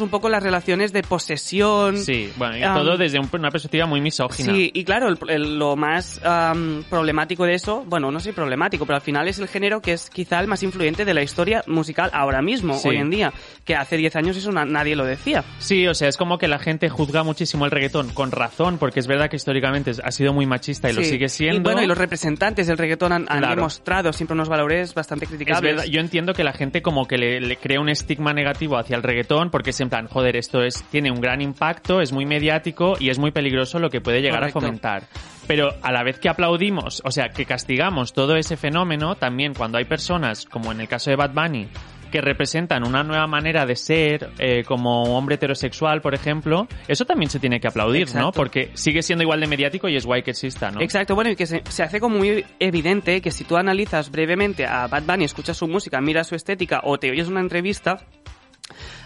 un 0.00 0.08
poco 0.08 0.28
las 0.28 0.42
relaciones 0.42 0.92
de 0.92 1.02
posesión. 1.02 1.96
Sí, 1.98 2.30
bueno, 2.36 2.56
y 2.56 2.62
todo 2.62 2.96
desde 2.96 3.18
un- 3.18 3.28
una 3.32 3.50
perspectiva 3.50 3.86
muy 3.86 4.00
misógina. 4.00 4.52
Sí, 4.52 4.70
y 4.72 4.84
claro, 4.84 5.08
el- 5.08 5.18
el- 5.28 5.58
lo 5.58 5.76
más 5.76 6.20
am, 6.24 6.84
problemático 6.88 7.44
de 7.44 7.54
eso, 7.54 7.84
bueno, 7.86 8.10
no 8.10 8.20
sé 8.20 8.32
problemático, 8.32 8.86
pero 8.86 8.96
al 8.96 9.02
final 9.02 9.26
es 9.28 9.38
el 9.38 9.48
género 9.48 9.80
que 9.80 9.92
es 9.92 10.10
quizá 10.10 10.40
el 10.40 10.46
más 10.46 10.62
influyente 10.62 11.04
de 11.04 11.14
la 11.14 11.22
historia 11.22 11.62
musical 11.66 12.10
ahora 12.12 12.40
mismo, 12.42 12.74
Sí. 12.78 12.88
hoy 12.88 12.96
en 12.96 13.10
día, 13.10 13.32
que 13.64 13.74
hace 13.74 13.96
10 13.96 14.14
años 14.16 14.36
eso 14.36 14.52
na- 14.52 14.64
nadie 14.64 14.96
lo 14.96 15.04
decía. 15.04 15.44
Sí, 15.58 15.86
o 15.86 15.94
sea, 15.94 16.08
es 16.08 16.16
como 16.16 16.38
que 16.38 16.48
la 16.48 16.58
gente 16.58 16.88
juzga 16.88 17.22
muchísimo 17.24 17.64
el 17.64 17.70
reggaetón 17.70 18.10
con 18.10 18.30
razón, 18.30 18.78
porque 18.78 19.00
es 19.00 19.06
verdad 19.06 19.28
que 19.28 19.36
históricamente 19.36 19.92
ha 20.02 20.10
sido 20.10 20.32
muy 20.32 20.46
machista 20.46 20.90
y 20.90 20.92
lo 20.94 21.02
sigue 21.02 21.28
siendo. 21.28 21.58
Y 21.58 21.62
bueno, 21.74 21.82
y 21.82 21.86
los 21.86 21.98
representantes 21.98 22.66
del 22.66 22.78
reggaetón 22.78 23.12
han, 23.12 23.26
han 23.28 23.38
Claro. 23.40 23.56
demostrado 23.56 24.12
siempre 24.12 24.34
unos 24.34 24.48
valores 24.48 24.94
bastante 24.94 25.24
Es 25.24 25.30
criticables. 25.30 25.62
verdad, 25.76 25.84
yo 25.90 26.00
entiendo 26.00 26.32
que 26.34 26.44
la 26.44 26.52
gente 26.52 26.82
como 26.82 27.06
que 27.06 27.18
le, 27.18 27.40
le 27.40 27.56
crea 27.56 27.80
un 27.80 27.88
estigma 27.88 28.32
negativo 28.32 28.76
hacia 28.78 28.96
el 28.96 29.02
reggaetón 29.02 29.50
porque 29.50 29.63
es 29.70 29.80
en 29.80 29.88
plan, 29.88 30.06
joder, 30.06 30.36
esto 30.36 30.62
es 30.62 30.82
tiene 30.90 31.10
un 31.10 31.20
gran 31.20 31.40
impacto, 31.40 32.00
es 32.00 32.12
muy 32.12 32.26
mediático 32.26 32.94
y 32.98 33.10
es 33.10 33.18
muy 33.18 33.30
peligroso 33.30 33.78
lo 33.78 33.90
que 33.90 34.00
puede 34.00 34.20
llegar 34.20 34.40
Correcto. 34.40 34.58
a 34.58 34.62
fomentar. 34.62 35.02
Pero 35.46 35.74
a 35.82 35.92
la 35.92 36.02
vez 36.02 36.18
que 36.18 36.28
aplaudimos, 36.28 37.02
o 37.04 37.10
sea, 37.10 37.28
que 37.28 37.44
castigamos 37.44 38.12
todo 38.12 38.36
ese 38.36 38.56
fenómeno, 38.56 39.16
también 39.16 39.54
cuando 39.54 39.78
hay 39.78 39.84
personas, 39.84 40.46
como 40.46 40.72
en 40.72 40.80
el 40.80 40.88
caso 40.88 41.10
de 41.10 41.16
Bad 41.16 41.32
Bunny, 41.34 41.68
que 42.14 42.20
representan 42.20 42.86
una 42.86 43.02
nueva 43.02 43.26
manera 43.26 43.66
de 43.66 43.74
ser, 43.74 44.30
eh, 44.38 44.62
como 44.62 45.18
hombre 45.18 45.34
heterosexual, 45.34 46.00
por 46.00 46.14
ejemplo, 46.14 46.68
eso 46.86 47.04
también 47.04 47.28
se 47.28 47.40
tiene 47.40 47.58
que 47.58 47.66
aplaudir, 47.66 48.14
¿no? 48.14 48.30
Porque 48.30 48.70
sigue 48.74 49.02
siendo 49.02 49.24
igual 49.24 49.40
de 49.40 49.48
mediático 49.48 49.88
y 49.88 49.96
es 49.96 50.06
guay 50.06 50.22
que 50.22 50.30
exista, 50.30 50.70
¿no? 50.70 50.80
Exacto, 50.80 51.16
bueno, 51.16 51.30
y 51.30 51.34
que 51.34 51.46
se, 51.46 51.64
se 51.68 51.82
hace 51.82 51.98
como 51.98 52.18
muy 52.18 52.44
evidente 52.60 53.20
que 53.20 53.32
si 53.32 53.42
tú 53.42 53.56
analizas 53.56 54.12
brevemente 54.12 54.64
a 54.64 54.86
Bad 54.86 55.02
Bunny, 55.02 55.24
escuchas 55.24 55.56
su 55.56 55.66
música, 55.66 56.00
miras 56.00 56.28
su 56.28 56.36
estética 56.36 56.82
o 56.84 56.98
te 56.98 57.10
oyes 57.10 57.26
una 57.26 57.40
entrevista, 57.40 58.06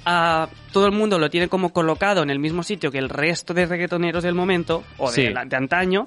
ah, 0.05 0.49
todo 0.73 0.87
el 0.87 0.93
mundo 0.93 1.19
lo 1.19 1.31
tiene 1.31 1.49
como 1.49 1.73
colocado 1.73 2.23
en 2.23 2.31
el 2.31 2.39
mismo 2.39 2.63
sitio 2.63 2.91
que 2.91 2.99
el 2.99 3.09
resto 3.09 3.55
de 3.55 3.67
reggaetoneros 3.67 4.23
del 4.23 4.35
momento 4.35 4.85
o 4.99 5.11
de, 5.11 5.29
Sí. 5.29 5.35
de 5.47 5.57
antaño. 5.57 6.07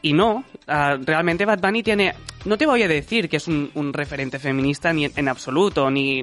Y 0.00 0.12
no, 0.12 0.44
ah, 0.68 0.96
realmente 1.04 1.44
Bad 1.44 1.58
Bunny 1.60 1.82
tiene, 1.82 2.14
no 2.44 2.56
te 2.56 2.66
voy 2.66 2.82
a 2.84 2.88
decir 2.88 3.28
que 3.28 3.38
es 3.38 3.48
un, 3.48 3.68
un 3.74 3.92
referente 3.92 4.38
feminista 4.38 4.92
ni 4.92 5.06
en, 5.06 5.12
en 5.16 5.26
absoluto, 5.28 5.90
ni, 5.90 6.22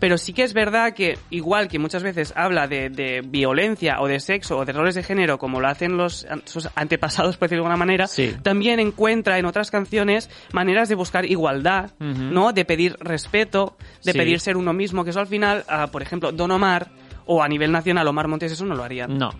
pero 0.00 0.18
sí 0.18 0.32
que 0.32 0.42
es 0.42 0.52
verdad 0.54 0.92
que 0.92 1.16
igual 1.30 1.68
que 1.68 1.78
muchas 1.78 2.02
veces 2.02 2.32
habla 2.36 2.66
de, 2.66 2.90
de 2.90 3.20
violencia 3.24 4.00
o 4.00 4.08
de 4.08 4.18
sexo 4.18 4.58
o 4.58 4.64
de 4.64 4.72
roles 4.72 4.96
de 4.96 5.04
género 5.04 5.38
como 5.38 5.60
lo 5.60 5.68
hacen 5.68 5.96
los 5.96 6.26
sus 6.46 6.68
antepasados 6.74 7.36
por 7.36 7.46
decirlo 7.48 7.62
de 7.62 7.66
alguna 7.68 7.76
manera, 7.84 8.08
Sí. 8.08 8.34
también 8.42 8.80
encuentra 8.80 9.38
en 9.38 9.44
otras 9.46 9.70
canciones 9.70 10.28
maneras 10.52 10.88
de 10.88 10.96
buscar 10.96 11.24
igualdad. 11.24 11.92
¿no? 12.00 12.52
De 12.52 12.64
pedir 12.64 12.96
respeto, 12.98 13.76
de 14.04 14.10
Sí. 14.12 14.18
pedir 14.18 14.40
ser 14.40 14.56
uno 14.56 14.72
mismo, 14.72 15.04
que 15.04 15.10
eso 15.10 15.20
al 15.20 15.28
final, 15.28 15.64
ah, 15.68 15.86
por 15.92 16.02
ejemplo, 16.02 16.32
Don 16.32 16.50
Omar 16.50 16.90
o 17.24 17.40
a 17.40 17.46
nivel 17.48 17.70
nacional 17.70 18.08
Omar 18.08 18.26
Montes 18.26 18.50
eso 18.50 18.64
no 18.66 18.74
lo 18.74 18.82
harían. 18.82 19.16
No. 19.16 19.30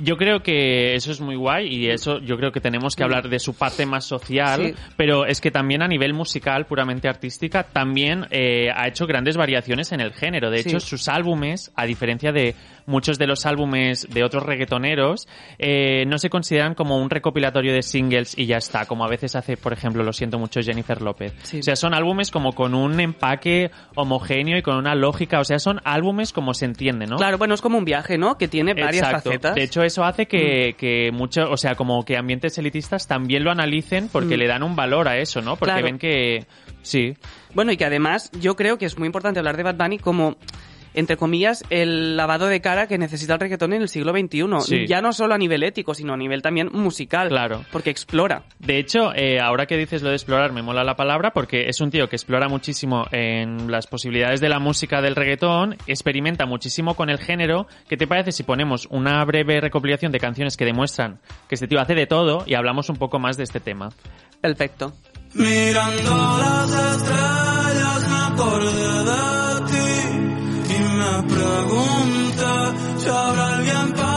Yo 0.00 0.16
creo 0.16 0.44
que 0.44 0.94
eso 0.94 1.10
es 1.10 1.20
muy 1.20 1.34
guay 1.34 1.66
y 1.66 1.90
eso 1.90 2.20
yo 2.20 2.36
creo 2.36 2.52
que 2.52 2.60
tenemos 2.60 2.94
que 2.94 3.02
hablar 3.02 3.28
de 3.28 3.40
su 3.40 3.54
parte 3.54 3.84
más 3.84 4.04
social, 4.04 4.66
Sí. 4.68 4.74
pero 4.96 5.26
es 5.26 5.40
que 5.40 5.50
también 5.50 5.82
a 5.82 5.88
nivel 5.88 6.14
musical, 6.14 6.66
puramente 6.66 7.08
artística, 7.08 7.64
también 7.64 8.24
eh, 8.30 8.68
ha 8.72 8.86
hecho 8.86 9.06
grandes 9.08 9.36
variaciones 9.36 9.90
en 9.90 10.00
el 10.00 10.12
género. 10.12 10.50
De 10.50 10.62
Sí. 10.62 10.68
hecho, 10.68 10.78
sus 10.80 11.08
álbumes, 11.08 11.72
a 11.74 11.84
diferencia 11.84 12.30
de 12.30 12.54
muchos 12.88 13.18
de 13.18 13.26
los 13.26 13.46
álbumes 13.46 14.08
de 14.10 14.24
otros 14.24 14.42
reggaetoneros, 14.44 15.28
eh, 15.58 16.04
no 16.06 16.18
se 16.18 16.30
consideran 16.30 16.74
como 16.74 16.98
un 16.98 17.10
recopilatorio 17.10 17.72
de 17.72 17.82
singles 17.82 18.36
y 18.36 18.46
ya 18.46 18.56
está, 18.56 18.86
como 18.86 19.04
a 19.04 19.08
veces 19.08 19.36
hace, 19.36 19.56
por 19.56 19.72
ejemplo, 19.72 20.02
lo 20.02 20.12
siento 20.12 20.38
mucho, 20.38 20.60
Jennifer 20.60 21.00
López. 21.02 21.34
Sí. 21.42 21.60
O 21.60 21.62
sea, 21.62 21.76
son 21.76 21.94
álbumes 21.94 22.30
como 22.30 22.52
con 22.54 22.74
un 22.74 22.98
empaque 22.98 23.70
homogéneo 23.94 24.56
y 24.58 24.62
con 24.62 24.76
una 24.76 24.94
lógica, 24.94 25.38
o 25.40 25.44
sea, 25.44 25.58
son 25.58 25.80
álbumes 25.84 26.32
como 26.32 26.54
se 26.54 26.64
entiende, 26.64 27.06
¿no? 27.06 27.16
Claro, 27.16 27.38
bueno, 27.38 27.54
es 27.54 27.60
como 27.60 27.78
un 27.78 27.84
viaje, 27.84 28.18
¿no? 28.18 28.36
Que 28.38 28.48
tiene 28.48 28.74
varias 28.74 29.04
Exacto. 29.04 29.30
facetas. 29.30 29.54
De 29.54 29.62
hecho, 29.62 29.82
eso 29.82 30.04
hace 30.04 30.26
que, 30.26 30.74
que 30.78 31.10
mucho, 31.12 31.50
o 31.50 31.56
sea, 31.56 31.74
como 31.74 32.04
que 32.04 32.16
ambientes 32.16 32.56
elitistas 32.58 33.06
también 33.06 33.44
lo 33.44 33.50
analicen 33.50 34.08
porque 34.10 34.36
Mm. 34.36 34.38
le 34.40 34.46
dan 34.46 34.62
un 34.62 34.74
valor 34.76 35.08
a 35.08 35.18
eso, 35.18 35.40
¿no? 35.42 35.56
Porque 35.56 35.72
Claro. 35.72 35.84
ven 35.84 35.98
que 35.98 36.46
sí, 36.82 37.14
Bueno, 37.54 37.72
y 37.72 37.76
que 37.76 37.84
además 37.84 38.30
yo 38.40 38.56
creo 38.56 38.78
que 38.78 38.84
es 38.86 38.98
muy 38.98 39.06
importante 39.06 39.40
hablar 39.40 39.56
de 39.56 39.62
Bad 39.62 39.76
Bunny 39.76 39.98
como, 39.98 40.36
entre 40.94 41.16
comillas, 41.16 41.64
el 41.70 42.16
lavado 42.16 42.46
de 42.46 42.60
cara 42.60 42.86
que 42.86 42.98
necesita 42.98 43.34
el 43.34 43.40
reggaetón 43.40 43.72
en 43.72 43.82
el 43.82 43.88
siglo 43.88 44.12
XXI. 44.12 44.44
Sí. 44.60 44.86
Ya 44.86 45.00
no 45.00 45.12
solo 45.12 45.34
a 45.34 45.38
nivel 45.38 45.62
ético, 45.62 45.94
sino 45.94 46.14
a 46.14 46.16
nivel 46.16 46.42
también 46.42 46.70
musical. 46.72 47.28
Claro. 47.28 47.64
Porque 47.72 47.90
explora. 47.90 48.42
De 48.58 48.78
hecho, 48.78 49.12
eh, 49.14 49.40
ahora 49.40 49.66
que 49.66 49.76
dices 49.76 50.02
lo 50.02 50.10
de 50.10 50.16
explorar, 50.16 50.52
me 50.52 50.62
mola 50.62 50.84
la 50.84 50.96
palabra 50.96 51.32
porque 51.32 51.68
es 51.68 51.80
un 51.80 51.90
tío 51.90 52.08
que 52.08 52.16
explora 52.16 52.48
muchísimo 52.48 53.04
en 53.12 53.70
las 53.70 53.86
posibilidades 53.86 54.40
de 54.40 54.48
la 54.48 54.58
música 54.58 55.00
del 55.00 55.16
reggaetón, 55.16 55.76
experimenta 55.86 56.46
muchísimo 56.46 56.94
con 56.94 57.10
el 57.10 57.18
género. 57.18 57.66
¿Qué 57.88 57.96
te 57.96 58.06
parece 58.06 58.32
si 58.32 58.42
ponemos 58.42 58.86
una 58.90 59.24
breve 59.24 59.60
recopilación 59.60 60.12
de 60.12 60.20
canciones 60.20 60.56
que 60.56 60.64
demuestran 60.64 61.20
que 61.48 61.54
este 61.54 61.68
tío 61.68 61.80
hace 61.80 61.94
de 61.94 62.06
todo 62.06 62.44
y 62.46 62.54
hablamos 62.54 62.88
un 62.88 62.96
poco 62.96 63.18
más 63.18 63.36
de 63.36 63.44
este 63.44 63.60
tema? 63.60 63.90
Perfecto. 64.40 64.92
Mirando 65.34 66.38
las 66.38 66.96
estrellas 66.96 68.08
me 68.08 68.34
acordé 68.34 69.04
de 69.04 69.47
si 72.98 73.08
habrá 73.08 73.56
alguien 73.56 73.92
para 73.92 74.07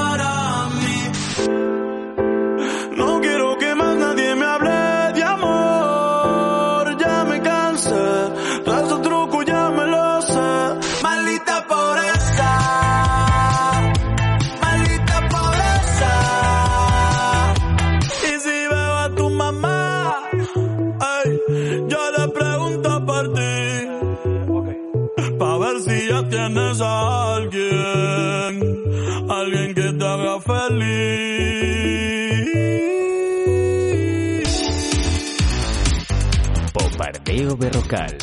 Berrocal. 37.57 38.17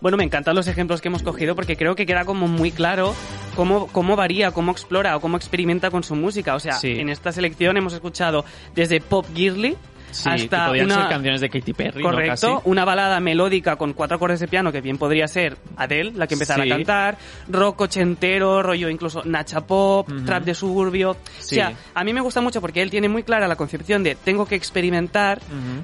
Bueno, 0.00 0.16
me 0.16 0.24
encantan 0.24 0.56
los 0.56 0.66
ejemplos 0.66 1.00
que 1.00 1.08
hemos 1.08 1.22
cogido 1.22 1.54
porque 1.54 1.76
creo 1.76 1.94
que 1.94 2.06
queda 2.06 2.24
como 2.24 2.48
muy 2.48 2.72
claro 2.72 3.14
cómo, 3.54 3.86
cómo 3.86 4.16
varía, 4.16 4.50
cómo 4.50 4.72
explora 4.72 5.16
o 5.16 5.20
cómo 5.20 5.36
experimenta 5.36 5.92
con 5.92 6.02
su 6.02 6.16
música. 6.16 6.56
O 6.56 6.60
sea, 6.60 6.72
Sí. 6.72 6.98
en 6.98 7.08
esta 7.08 7.30
selección 7.30 7.76
hemos 7.76 7.92
escuchado 7.92 8.44
desde 8.74 9.00
pop 9.00 9.24
girly 9.32 9.76
Sí, 10.10 10.28
hasta 10.28 10.64
que 10.64 10.68
podían 10.70 10.86
una... 10.86 10.94
ser 10.96 11.08
canciones 11.08 11.40
de 11.40 11.48
Katy 11.48 11.72
Perry, 11.72 12.02
¿no? 12.02 12.10
Correcto, 12.10 12.30
Casi. 12.56 12.68
una 12.68 12.84
balada 12.84 13.18
melódica 13.20 13.76
con 13.76 13.92
cuatro 13.94 14.16
acordes 14.16 14.40
de 14.40 14.48
piano 14.48 14.70
que 14.72 14.80
bien 14.80 14.98
podría 14.98 15.26
ser 15.28 15.56
Adele, 15.76 16.12
la 16.14 16.26
que 16.26 16.34
empezara 16.34 16.64
Sí. 16.64 16.70
a 16.70 16.76
cantar, 16.76 17.18
rock 17.48 17.80
ochentero, 17.82 18.62
rollo 18.62 18.88
incluso 18.88 19.22
Nacha 19.24 19.62
Pop, 19.66 20.08
trap 20.26 20.44
de 20.44 20.54
suburbio. 20.54 21.16
Sí. 21.38 21.54
O 21.54 21.58
sea, 21.58 21.72
a 21.94 22.04
mí 22.04 22.12
me 22.12 22.20
gusta 22.20 22.40
mucho 22.40 22.60
porque 22.60 22.82
él 22.82 22.90
tiene 22.90 23.08
muy 23.08 23.22
clara 23.22 23.48
la 23.48 23.56
concepción 23.56 24.02
de 24.02 24.14
tengo 24.14 24.46
que 24.46 24.54
experimentar 24.54 25.40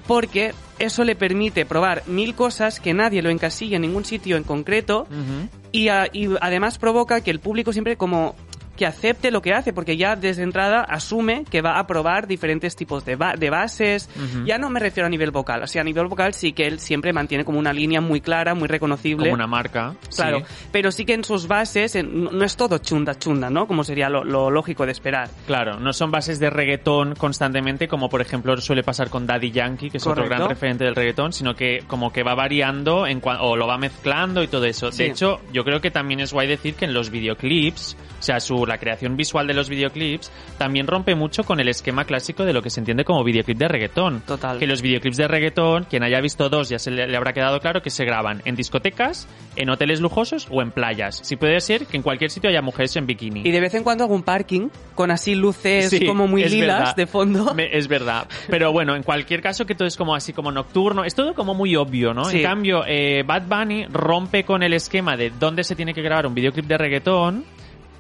porque 0.07 0.53
eso 0.79 1.05
le 1.05 1.17
permite 1.17 1.67
probar 1.67 2.03
mil 2.07 2.35
cosas 2.35 2.81
que 2.81 2.95
nadie 2.95 3.23
lo 3.23 3.31
encasilla 3.31 3.77
en 3.77 3.83
ningún 3.83 4.05
sitio 4.05 4.37
en 4.37 4.45
concreto 4.45 5.07
Ujú. 5.11 5.49
y, 5.73 5.89
a- 5.89 6.07
y 6.13 6.29
además 6.41 6.79
provoca 6.79 7.21
que 7.21 7.31
el 7.31 7.41
público 7.41 7.73
siempre 7.73 7.97
como 7.97 8.35
que 8.79 8.87
acepte 8.87 9.31
lo 9.31 9.43
que 9.43 9.53
hace, 9.53 9.73
porque 9.75 9.97
ya 9.97 10.17
desde 10.17 10.43
entrada 10.43 10.81
asume 10.83 11.45
que 11.51 11.61
va 11.61 11.79
a 11.79 11.87
probar 11.87 12.27
diferentes 12.27 12.77
tipos 12.77 13.05
de, 13.05 13.17
ba- 13.17 13.35
de 13.37 13.51
bases. 13.51 14.09
Ujú. 14.17 14.47
Ya 14.47 14.57
no 14.57 14.71
me 14.71 14.81
refiero 14.81 15.07
a 15.07 15.11
nivel 15.11 15.31
vocal, 15.33 15.63
o 15.63 15.67
sea, 15.67 15.83
a 15.83 15.85
nivel 15.85 16.07
vocal 16.07 16.33
sí 16.33 16.53
que 16.53 16.67
él 16.67 16.79
siempre 16.79 17.13
mantiene 17.13 17.45
como 17.45 17.59
una 17.59 17.73
línea 17.73 18.01
muy 18.01 18.21
clara, 18.21 18.55
muy 18.55 18.69
reconocible. 18.69 19.25
Como 19.25 19.35
una 19.35 19.47
marca. 19.47 19.95
Claro, 20.15 20.39
sí. 20.41 20.45
pero 20.73 20.91
sí 20.93 21.05
que 21.05 21.15
en 21.15 21.25
sus 21.25 21.49
bases 21.49 21.97
en- 21.97 22.25
no 22.25 22.45
es 22.45 22.57
todo 22.57 22.79
chunda 22.79 23.19
chunda, 23.19 23.51
¿no? 23.51 23.67
Como 23.67 23.85
sería 23.85 24.09
lo, 24.09 24.25
lo 24.25 24.51
lógico 24.51 24.87
de 24.87 24.93
esperar. 24.93 25.29
Claro, 25.47 25.79
no 25.81 25.93
son 25.93 26.11
bases 26.11 26.39
de 26.39 26.49
reggaetón 26.51 27.15
constantemente 27.17 27.89
como 27.89 28.09
por 28.09 28.21
ejemplo 28.21 28.57
suele 28.59 28.83
pasar 28.85 29.11
con 29.11 29.27
Daddy 29.27 29.51
Yankee, 29.51 29.91
que 29.91 29.97
es 29.97 30.07
otro 30.07 30.23
Correcto. 30.23 30.37
gran 30.37 30.49
referente 30.49 30.85
del 30.85 30.95
reggaetón, 30.95 31.33
sino 31.33 31.55
que 31.55 31.83
como 31.89 32.13
que 32.13 32.23
va 32.23 32.35
variando 32.35 33.07
en 33.07 33.21
o 33.25 33.57
lo 33.57 33.67
va 33.67 33.77
mezclando 33.79 34.43
y 34.43 34.47
todo 34.49 34.65
eso. 34.65 34.93
Sí. 34.93 35.03
De 35.05 35.11
hecho, 35.11 35.41
yo 35.53 35.65
creo 35.65 35.81
que 35.81 35.91
también 35.91 36.21
es 36.21 36.33
guay 36.33 36.47
decir 36.47 36.75
que 36.75 36.85
en 36.85 36.95
los 36.95 37.11
videoclips, 37.11 37.97
o 38.19 38.23
sea, 38.23 38.39
su 38.41 38.65
por 38.69 38.75
la 38.75 38.79
creación 38.79 39.17
visual 39.17 39.47
de 39.47 39.55
los 39.55 39.71
videoclips, 39.71 40.31
también 40.59 40.87
rompe 40.87 41.15
mucho 41.15 41.43
con 41.45 41.59
el 41.59 41.69
esquema 41.69 42.05
clásico 42.05 42.45
de 42.45 42.53
lo 42.53 42.61
que 42.61 42.69
se 42.69 42.81
entiende 42.81 43.03
como 43.05 43.25
videoclip 43.25 43.57
de 43.57 43.67
reggaetón. 43.67 44.21
Total. 44.27 44.59
Que 44.59 44.67
los 44.67 44.83
videoclips 44.83 45.17
de 45.17 45.27
reggaetón, 45.27 45.85
quien 45.85 46.03
haya 46.03 46.21
visto 46.21 46.51
dos 46.51 46.69
ya 46.69 46.79
se 46.79 46.91
le, 46.91 47.07
le 47.09 47.17
habrá 47.17 47.33
quedado 47.33 47.59
claro 47.61 47.81
que 47.81 47.89
se 47.89 48.05
graban 48.05 48.43
en 48.45 48.57
discotecas, 48.57 49.27
en 49.57 49.71
hoteles 49.71 50.01
lujosos 50.03 50.47
o 50.51 50.61
en 50.61 50.71
playas. 50.71 51.21
Si 51.23 51.37
puede 51.37 51.61
ser 51.61 51.87
que 51.87 51.97
en 51.97 52.03
cualquier 52.03 52.31
sitio 52.31 52.51
haya 52.51 52.61
mujeres 52.61 52.95
en 52.97 53.07
bikini. 53.07 53.41
Y 53.47 53.51
de 53.51 53.61
vez 53.61 53.73
en 53.75 53.85
cuando 53.85 54.05
algún 54.05 54.23
parking 54.23 54.69
con 54.95 55.11
así 55.11 55.35
luces 55.35 55.89
Sí, 55.89 56.05
como 56.05 56.27
muy 56.29 56.45
lilas 56.45 56.79
verdad. 56.81 56.97
de 56.97 57.07
fondo. 57.07 57.55
Me- 57.55 57.75
es 57.75 57.89
verdad. 57.89 58.29
Pero 58.51 58.71
bueno, 58.71 58.95
en 58.97 59.03
cualquier 59.03 59.41
caso 59.41 59.65
que 59.65 59.75
todo 59.75 59.89
es 59.89 59.97
como 59.97 60.15
así 60.15 60.35
como 60.35 60.53
nocturno, 60.53 61.05
es 61.05 61.15
todo 61.15 61.33
como 61.35 61.55
muy 61.55 61.75
obvio, 61.75 62.13
¿no? 62.13 62.25
Sí. 62.27 62.39
En 62.39 62.43
cambio, 62.43 62.83
eh, 62.87 63.23
Bad 63.27 63.45
Bunny 63.49 63.87
rompe 63.91 64.45
con 64.45 64.63
el 64.63 64.75
esquema 64.75 65.17
de 65.17 65.31
dónde 65.31 65.65
se 65.65 65.75
tiene 65.75 65.95
que 65.95 66.03
grabar 66.03 66.27
un 66.27 66.35
videoclip 66.35 66.67
de 66.67 66.77
reggaetón. 66.77 67.45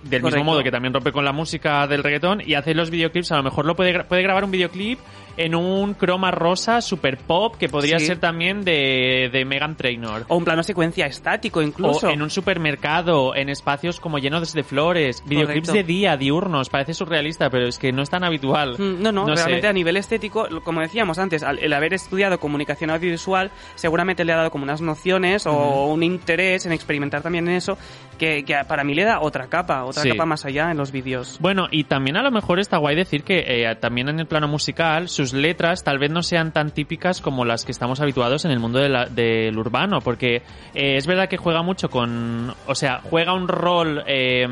Del 0.08 0.22
Correcto. 0.22 0.38
mismo 0.38 0.52
modo 0.52 0.62
que 0.62 0.70
también 0.70 0.94
rompe 0.94 1.12
con 1.12 1.24
la 1.24 1.32
música 1.32 1.86
del 1.86 2.02
reggaetón 2.02 2.42
y 2.44 2.54
hace 2.54 2.74
los 2.74 2.90
videoclips, 2.90 3.30
a 3.32 3.36
lo 3.36 3.42
mejor 3.42 3.66
lo 3.66 3.76
puede, 3.76 4.04
puede 4.04 4.22
grabar 4.22 4.44
un 4.44 4.50
videoclip 4.50 4.98
en 5.38 5.54
un 5.54 5.94
croma 5.94 6.30
rosa 6.30 6.80
super 6.82 7.16
pop 7.16 7.56
que 7.56 7.68
podría 7.68 7.98
Sí. 7.98 8.06
ser 8.06 8.18
también 8.18 8.64
de, 8.64 9.30
de 9.32 9.44
Megan 9.46 9.76
Trainor. 9.76 10.26
O 10.28 10.36
un 10.36 10.44
plano 10.44 10.62
secuencia 10.62 11.06
estático 11.06 11.62
incluso. 11.62 12.08
O 12.08 12.10
en 12.10 12.20
un 12.20 12.28
supermercado, 12.28 13.34
en 13.34 13.48
espacios 13.48 14.00
como 14.00 14.18
llenos 14.18 14.52
de 14.52 14.62
flores, 14.62 15.22
videoclips 15.26 15.72
de 15.72 15.84
día, 15.84 16.16
diurnos, 16.16 16.68
parece 16.68 16.92
surrealista, 16.92 17.48
pero 17.50 17.66
es 17.66 17.78
que 17.78 17.92
no 17.92 18.02
es 18.02 18.10
tan 18.10 18.24
habitual. 18.24 18.74
Mm, 18.78 19.02
No, 19.02 19.12
no, 19.12 19.28
sé. 19.28 19.34
realmente 19.36 19.66
a 19.68 19.72
nivel 19.72 19.96
estético, 19.96 20.46
como 20.64 20.80
decíamos 20.80 21.18
antes, 21.18 21.42
el 21.42 21.72
haber 21.72 21.94
estudiado 21.94 22.38
comunicación 22.38 22.90
audiovisual 22.90 23.50
seguramente 23.76 24.24
le 24.24 24.32
ha 24.32 24.36
dado 24.36 24.50
como 24.50 24.64
unas 24.64 24.80
nociones 24.80 25.46
o 25.46 25.86
un 25.86 26.02
interés 26.02 26.66
en 26.66 26.72
experimentar 26.72 27.22
también 27.22 27.48
en 27.48 27.54
eso 27.54 27.78
que, 28.18 28.44
que 28.44 28.56
para 28.66 28.82
mí 28.84 28.94
le 28.94 29.04
da 29.04 29.20
otra 29.20 29.46
capa, 29.46 29.84
otra 29.84 30.02
Sí. 30.02 30.10
capa 30.10 30.26
más 30.26 30.44
allá 30.44 30.70
en 30.70 30.76
los 30.76 30.90
vídeos. 30.92 31.38
Bueno, 31.40 31.68
y 31.70 31.84
también 31.84 32.16
a 32.16 32.22
lo 32.22 32.30
mejor 32.30 32.58
está 32.58 32.76
guay 32.78 32.96
decir 32.96 33.22
que 33.22 33.44
eh, 33.46 33.76
también 33.76 34.08
en 34.08 34.18
el 34.18 34.26
plano 34.26 34.48
musical 34.48 35.08
sus 35.08 35.27
letras 35.32 35.84
tal 35.84 35.98
vez 35.98 36.10
no 36.10 36.22
sean 36.22 36.52
tan 36.52 36.70
típicas 36.70 37.20
como 37.20 37.44
las 37.44 37.64
que 37.64 37.72
estamos 37.72 38.00
habituados 38.00 38.44
en 38.44 38.50
el 38.50 38.58
mundo 38.60 38.78
de 38.78 38.88
la- 38.88 39.06
del 39.06 39.58
urbano, 39.58 40.00
porque 40.00 40.42
eh, 40.74 40.96
es 40.96 41.06
verdad 41.06 41.28
que 41.28 41.36
juega 41.36 41.62
mucho 41.62 41.88
con, 41.90 42.54
o 42.66 42.74
sea, 42.74 43.00
juega 43.04 43.32
un 43.34 43.48
rol 43.48 44.02
eh, 44.06 44.46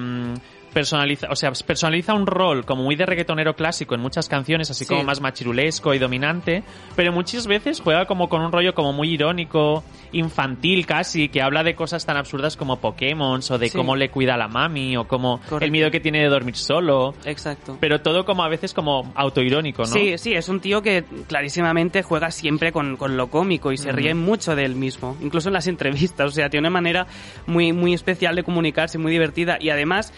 personaliza, 0.76 1.28
o 1.30 1.36
sea, 1.36 1.52
personaliza 1.66 2.12
un 2.12 2.26
rol 2.26 2.66
como 2.66 2.82
muy 2.82 2.96
de 2.96 3.06
reggaetonero 3.06 3.56
clásico 3.56 3.94
en 3.94 4.02
muchas 4.02 4.28
canciones, 4.28 4.70
así 4.70 4.84
Sí. 4.84 4.88
como 4.90 5.04
más 5.04 5.22
machirulesco 5.22 5.94
y 5.94 5.98
dominante, 5.98 6.64
pero 6.94 7.12
muchas 7.12 7.46
veces 7.46 7.80
juega 7.80 8.04
como 8.04 8.28
con 8.28 8.42
un 8.42 8.52
rollo 8.52 8.74
como 8.74 8.92
muy 8.92 9.08
irónico, 9.10 9.82
infantil 10.12 10.84
casi, 10.84 11.30
que 11.30 11.40
habla 11.40 11.62
de 11.62 11.74
cosas 11.74 12.04
tan 12.04 12.18
absurdas 12.18 12.58
como 12.58 12.76
Pokémon 12.78 13.40
o 13.50 13.58
de 13.58 13.70
Sí. 13.70 13.74
cómo 13.76 13.96
le 13.96 14.10
cuida 14.10 14.34
a 14.34 14.36
la 14.36 14.48
mami 14.48 14.98
o 14.98 15.08
como 15.08 15.40
el 15.62 15.70
miedo 15.70 15.90
que 15.90 15.98
tiene 15.98 16.18
de 16.20 16.28
dormir 16.28 16.56
solo. 16.56 17.14
Exacto. 17.24 17.78
Pero 17.80 18.02
todo 18.02 18.26
como 18.26 18.44
a 18.44 18.48
veces 18.50 18.74
como 18.74 19.10
autoirónico, 19.14 19.80
¿no? 19.82 19.88
Sí, 19.88 20.18
sí, 20.18 20.34
es 20.34 20.46
un 20.50 20.60
tío 20.60 20.82
que 20.82 21.04
clarísimamente 21.26 22.02
juega 22.02 22.30
siempre 22.30 22.70
con, 22.70 22.98
con 22.98 23.16
lo 23.16 23.28
cómico 23.30 23.72
y 23.72 23.78
se 23.78 23.92
ríe 23.92 24.12
mucho 24.14 24.54
de 24.54 24.66
él 24.66 24.74
mismo, 24.76 25.16
incluso 25.22 25.48
en 25.48 25.54
las 25.54 25.68
entrevistas, 25.68 26.26
o 26.26 26.34
sea, 26.34 26.50
tiene 26.50 26.68
una 26.68 26.74
manera 26.74 27.06
muy, 27.46 27.72
muy 27.72 27.94
especial 27.94 28.36
de 28.36 28.42
comunicarse, 28.42 28.98
muy 28.98 29.10
divertida 29.10 29.56
y 29.58 29.70
además... 29.70 30.12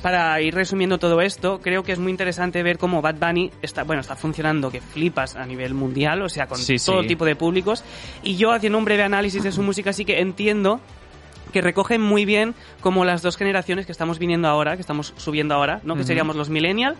Para 0.00 0.40
ir 0.40 0.54
resumiendo 0.54 0.98
todo 0.98 1.20
esto, 1.20 1.60
creo 1.60 1.82
que 1.82 1.92
es 1.92 1.98
muy 1.98 2.10
interesante 2.10 2.62
ver 2.62 2.78
cómo 2.78 3.02
Bad 3.02 3.16
Bunny 3.16 3.50
está, 3.60 3.84
bueno, 3.84 4.00
está 4.00 4.16
funcionando 4.16 4.70
que 4.70 4.80
flipas 4.80 5.36
a 5.36 5.44
nivel 5.44 5.74
mundial, 5.74 6.22
o 6.22 6.28
sea, 6.28 6.46
con 6.46 6.58
Sí, 6.58 6.76
todo 6.84 7.02
sí. 7.02 7.08
tipo 7.08 7.24
de 7.26 7.36
públicos. 7.36 7.84
Y 8.22 8.36
yo 8.36 8.52
haciendo 8.52 8.78
un 8.78 8.84
breve 8.84 9.02
análisis 9.02 9.42
de 9.42 9.52
su 9.52 9.62
música 9.62 9.92
sí 9.92 10.04
que 10.04 10.20
entiendo 10.20 10.80
que 11.52 11.60
recogen 11.60 12.00
muy 12.00 12.24
bien 12.24 12.54
como 12.80 13.04
las 13.04 13.20
dos 13.20 13.36
generaciones 13.36 13.84
que 13.84 13.92
estamos 13.92 14.18
viniendo 14.18 14.48
ahora, 14.48 14.74
que 14.76 14.80
estamos 14.80 15.12
subiendo 15.18 15.54
ahora, 15.54 15.80
¿no? 15.84 15.94
Que 15.96 16.04
seríamos 16.04 16.34
los 16.36 16.48
millennial 16.48 16.96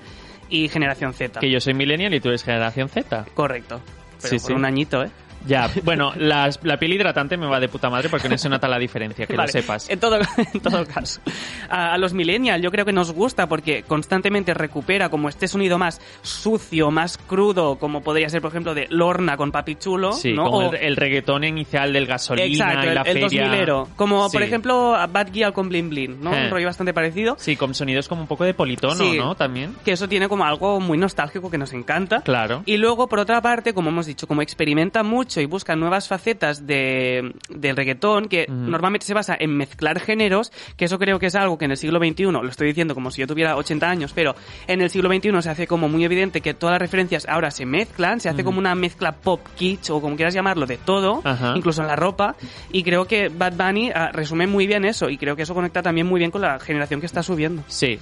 y 0.51 0.69
generación 0.69 1.15
Z. 1.15 1.41
Que 1.41 1.51
yo 1.51 1.61
soy 1.61 1.73
millennial 1.73 2.13
y 2.13 2.21
tú 2.21 2.29
eres 2.29 2.45
generación 2.45 2.91
Z. 2.91 3.25
Correcto. 3.33 3.81
Pero 4.21 4.39
Sí, 4.39 4.47
por 4.47 4.53
un 4.57 4.67
añito, 4.67 5.03
¿eh? 5.03 5.11
Ya, 5.47 5.69
bueno, 5.85 6.13
las- 6.17 6.61
la 6.63 6.77
piel 6.79 6.93
hidratante 6.95 7.37
me 7.37 7.47
va 7.47 7.59
de 7.61 7.69
puta 7.69 7.91
madre 7.91 8.09
porque 8.09 8.29
no 8.29 8.39
se 8.39 8.49
nota 8.49 8.69
la 8.69 8.79
diferencia, 8.79 9.27
que 9.27 9.37
Vale, 9.37 9.49
lo 9.49 9.61
sepas. 9.61 9.89
En 9.91 9.99
todo, 10.01 10.19
en 10.55 10.61
todo 10.61 10.87
caso. 10.87 11.21
A, 11.69 11.93
a 11.95 11.99
los 11.99 12.13
millennials 12.13 12.63
yo 12.63 12.71
creo 12.71 12.85
que 12.85 12.93
nos 12.93 13.13
gusta 13.13 13.49
porque 13.49 13.83
constantemente 13.83 14.55
recupera 14.55 15.09
como 15.09 15.29
este 15.29 15.49
sonido 15.49 15.79
más 15.79 16.01
sucio, 16.23 16.91
más 16.91 17.19
crudo, 17.19 17.77
como 17.79 18.03
podría 18.03 18.29
ser, 18.29 18.41
por 18.41 18.51
ejemplo, 18.51 18.75
de 18.75 18.87
Lorna 18.91 19.37
con 19.37 19.53
Papi 19.53 19.77
Chulo. 19.77 20.13
Sí, 20.13 20.33
¿no? 20.33 20.45
como 20.45 20.59
O- 20.69 20.73
el, 20.73 20.77
el 20.83 20.97
reggaetón 20.97 21.45
inicial 21.45 21.93
del 21.93 22.07
gasolina 22.07 22.47
Exacto, 22.47 22.85
y 22.87 22.89
el, 22.89 22.95
la 22.95 23.01
el 23.03 23.19
feria. 23.29 23.47
2000ero. 23.53 23.87
Como, 23.97 24.31
por 24.31 24.41
Sí. 24.43 24.47
ejemplo, 24.47 24.95
a 24.95 25.07
Bad 25.07 25.31
Gyal 25.33 25.53
con 25.53 25.69
Blin 25.69 25.89
Blin, 25.91 26.21
¿no? 26.21 26.35
Eh. 26.35 26.45
Un 26.45 26.51
rollo 26.51 26.67
bastante 26.67 26.93
parecido. 26.95 27.37
Sí, 27.39 27.57
con 27.57 27.75
sonidos 27.75 28.09
como 28.09 28.23
un 28.23 28.27
poco 28.29 28.45
de 28.45 28.55
politono, 28.55 28.95
Sí. 28.95 29.17
¿no? 29.19 29.35
También. 29.35 29.75
Que 29.85 29.93
eso 29.93 30.09
tiene 30.09 30.29
como 30.29 30.45
algo 30.45 30.81
muy 30.81 30.99
nostálgico 30.99 31.51
que 31.51 31.59
nos 31.59 31.73
encanta. 31.73 32.21
Claro. 32.23 32.63
Y 32.67 32.77
luego, 32.77 33.09
por 33.09 33.19
otra 33.19 33.41
parte, 33.41 33.75
como 33.75 33.91
hemos 33.91 34.07
dicho, 34.07 34.27
como 34.27 34.43
experimenta 34.43 35.03
mucho 35.03 35.32
y 35.41 35.47
busca 35.47 35.77
nuevas 35.77 36.09
facetas 36.09 36.67
de, 36.67 37.33
del 37.49 37.77
reggaetón, 37.77 38.29
que 38.29 38.47
normalmente 38.49 39.07
se 39.07 39.15
basa 39.15 39.37
en 39.39 39.57
mezclar 39.57 40.01
géneros, 40.01 40.53
que 40.77 40.85
eso 40.87 40.99
creo 40.99 41.19
que 41.19 41.27
es 41.27 41.35
algo 41.35 41.59
que 41.59 41.65
en 41.65 41.71
el 41.73 41.77
siglo 41.77 41.99
XXI, 41.99 42.25
lo 42.25 42.49
estoy 42.49 42.69
diciendo 42.69 42.95
como 42.95 43.11
si 43.11 43.21
yo 43.21 43.27
tuviera 43.27 43.57
80 43.57 43.89
años, 43.89 44.13
pero 44.15 44.35
en 44.67 44.81
el 44.81 44.91
siglo 44.91 45.09
XXI 45.13 45.43
se 45.43 45.51
hace 45.51 45.67
como 45.67 45.89
muy 45.89 46.05
evidente 46.05 46.41
que 46.41 46.55
todas 46.55 46.75
las 46.75 46.81
referencias 46.83 47.27
ahora 47.29 47.51
se 47.51 47.67
mezclan, 47.67 48.21
se 48.21 48.29
hace 48.29 48.45
como 48.45 48.59
una 48.59 48.75
mezcla 48.75 49.13
pop 49.13 49.41
kitsch 49.57 49.91
o 49.91 50.01
como 50.01 50.17
quieras 50.17 50.35
llamarlo, 50.35 50.67
de 50.67 50.77
todo, 50.79 51.21
Ajá. 51.25 51.55
incluso 51.57 51.83
en 51.83 51.89
la 51.89 51.97
ropa, 51.97 52.37
y 52.71 52.83
creo 52.83 53.07
que 53.07 53.29
Bad 53.29 53.55
Bunny 53.55 53.91
ah, 53.95 54.11
resume 54.13 54.47
muy 54.47 54.67
bien 54.67 54.85
eso, 54.85 55.09
y 55.09 55.17
creo 55.19 55.37
que 55.37 55.43
eso 55.43 55.55
conecta 55.55 55.83
también 55.83 56.07
muy 56.07 56.19
bien 56.19 56.31
con 56.31 56.41
la 56.43 56.59
generación 56.59 57.01
que 57.01 57.07
está 57.07 57.23
subiendo. 57.23 57.63
Sí. 57.69 57.99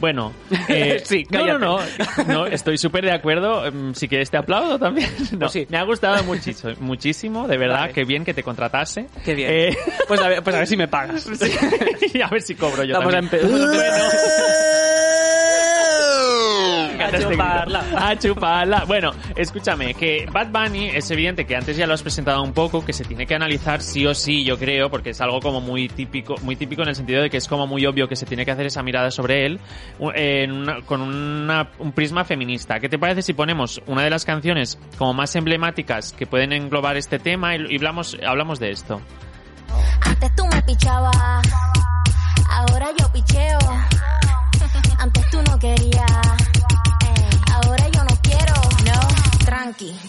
Bueno, 0.00 0.32
eh, 0.68 1.02
Sí, 1.04 1.24
no, 1.30 1.58
no, 1.58 1.78
no, 2.28 2.46
estoy 2.46 2.78
súper 2.78 3.04
de 3.04 3.10
acuerdo. 3.12 3.70
Mm, 3.70 3.94
Si 3.94 4.06
quieres 4.06 4.30
te 4.30 4.36
aplaudo 4.36 4.78
también. 4.78 5.08
No, 5.32 5.38
Pues 5.40 5.52
sí. 5.52 5.66
Me 5.68 5.76
ha 5.78 5.82
gustado 5.82 6.22
muchísimo, 6.24 6.67
muchísimo, 6.80 7.46
de 7.48 7.56
verdad, 7.58 7.80
Vale. 7.80 7.92
qué 7.92 8.04
bien 8.04 8.24
que 8.24 8.34
te 8.34 8.42
contratase. 8.42 9.06
Qué 9.24 9.34
bien. 9.34 9.50
Eh, 9.52 9.76
Pues, 10.06 10.20
a 10.20 10.28
ver, 10.28 10.42
pues 10.42 10.54
a 10.56 10.58
ver 10.60 10.68
si 10.68 10.76
me 10.76 10.88
pagas. 10.88 11.26
y 12.14 12.20
a 12.22 12.28
ver 12.28 12.42
si 12.42 12.54
cobro 12.54 12.84
yo 12.84 12.94
Vamos 12.94 13.12
a 13.14 13.18
también. 13.20 13.42
empezar. 13.42 14.84
A 17.14 17.18
chuparla. 17.18 17.84
A 18.10 18.16
chuparla. 18.18 18.84
Bueno, 18.86 19.10
escúchame, 19.36 19.94
que 19.94 20.26
Bad 20.32 20.48
Bunny 20.48 20.88
es 20.90 21.10
evidente 21.10 21.46
que 21.46 21.56
antes 21.56 21.76
ya 21.76 21.86
lo 21.86 21.94
has 21.94 22.02
presentado 22.02 22.42
un 22.42 22.52
poco, 22.52 22.84
que 22.84 22.92
se 22.92 23.04
tiene 23.04 23.26
que 23.26 23.34
analizar 23.34 23.80
sí 23.80 24.06
o 24.06 24.14
sí, 24.14 24.44
yo 24.44 24.58
creo, 24.58 24.90
porque 24.90 25.10
es 25.10 25.20
algo 25.20 25.40
como 25.40 25.60
muy 25.60 25.88
típico, 25.88 26.34
muy 26.42 26.56
típico 26.56 26.82
en 26.82 26.88
el 26.88 26.94
sentido 26.94 27.22
de 27.22 27.30
que 27.30 27.36
es 27.38 27.48
como 27.48 27.66
muy 27.66 27.84
obvio 27.86 28.08
que 28.08 28.16
se 28.16 28.26
tiene 28.26 28.44
que 28.44 28.50
hacer 28.50 28.66
esa 28.66 28.82
mirada 28.82 29.10
sobre 29.10 29.46
él 29.46 29.60
u- 29.98 30.10
en 30.14 30.52
una- 30.52 30.80
con 30.82 31.00
una- 31.00 31.68
un 31.78 31.92
prisma 31.92 32.24
feminista. 32.24 32.78
¿Qué 32.80 32.88
te 32.88 32.98
parece 32.98 33.22
si 33.22 33.32
ponemos 33.32 33.80
una 33.86 34.02
de 34.02 34.10
las 34.10 34.24
canciones 34.24 34.78
como 34.98 35.14
más 35.14 35.34
emblemáticas 35.36 36.12
que 36.12 36.26
pueden 36.26 36.52
englobar 36.52 36.96
este 36.96 37.18
tema 37.18 37.56
y, 37.56 37.66
y 37.70 37.76
hablamos, 37.76 38.16
hablamos 38.26 38.58
de 38.60 38.70
esto? 38.70 39.00
Antes 40.00 40.34
tú 40.34 40.44
me 40.46 40.62
pichabas, 40.62 41.12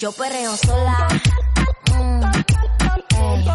yo 0.10 0.16
perreo 0.16 0.58
sola. 0.58 1.08
Mm, 1.94 2.24
ey. 3.22 3.46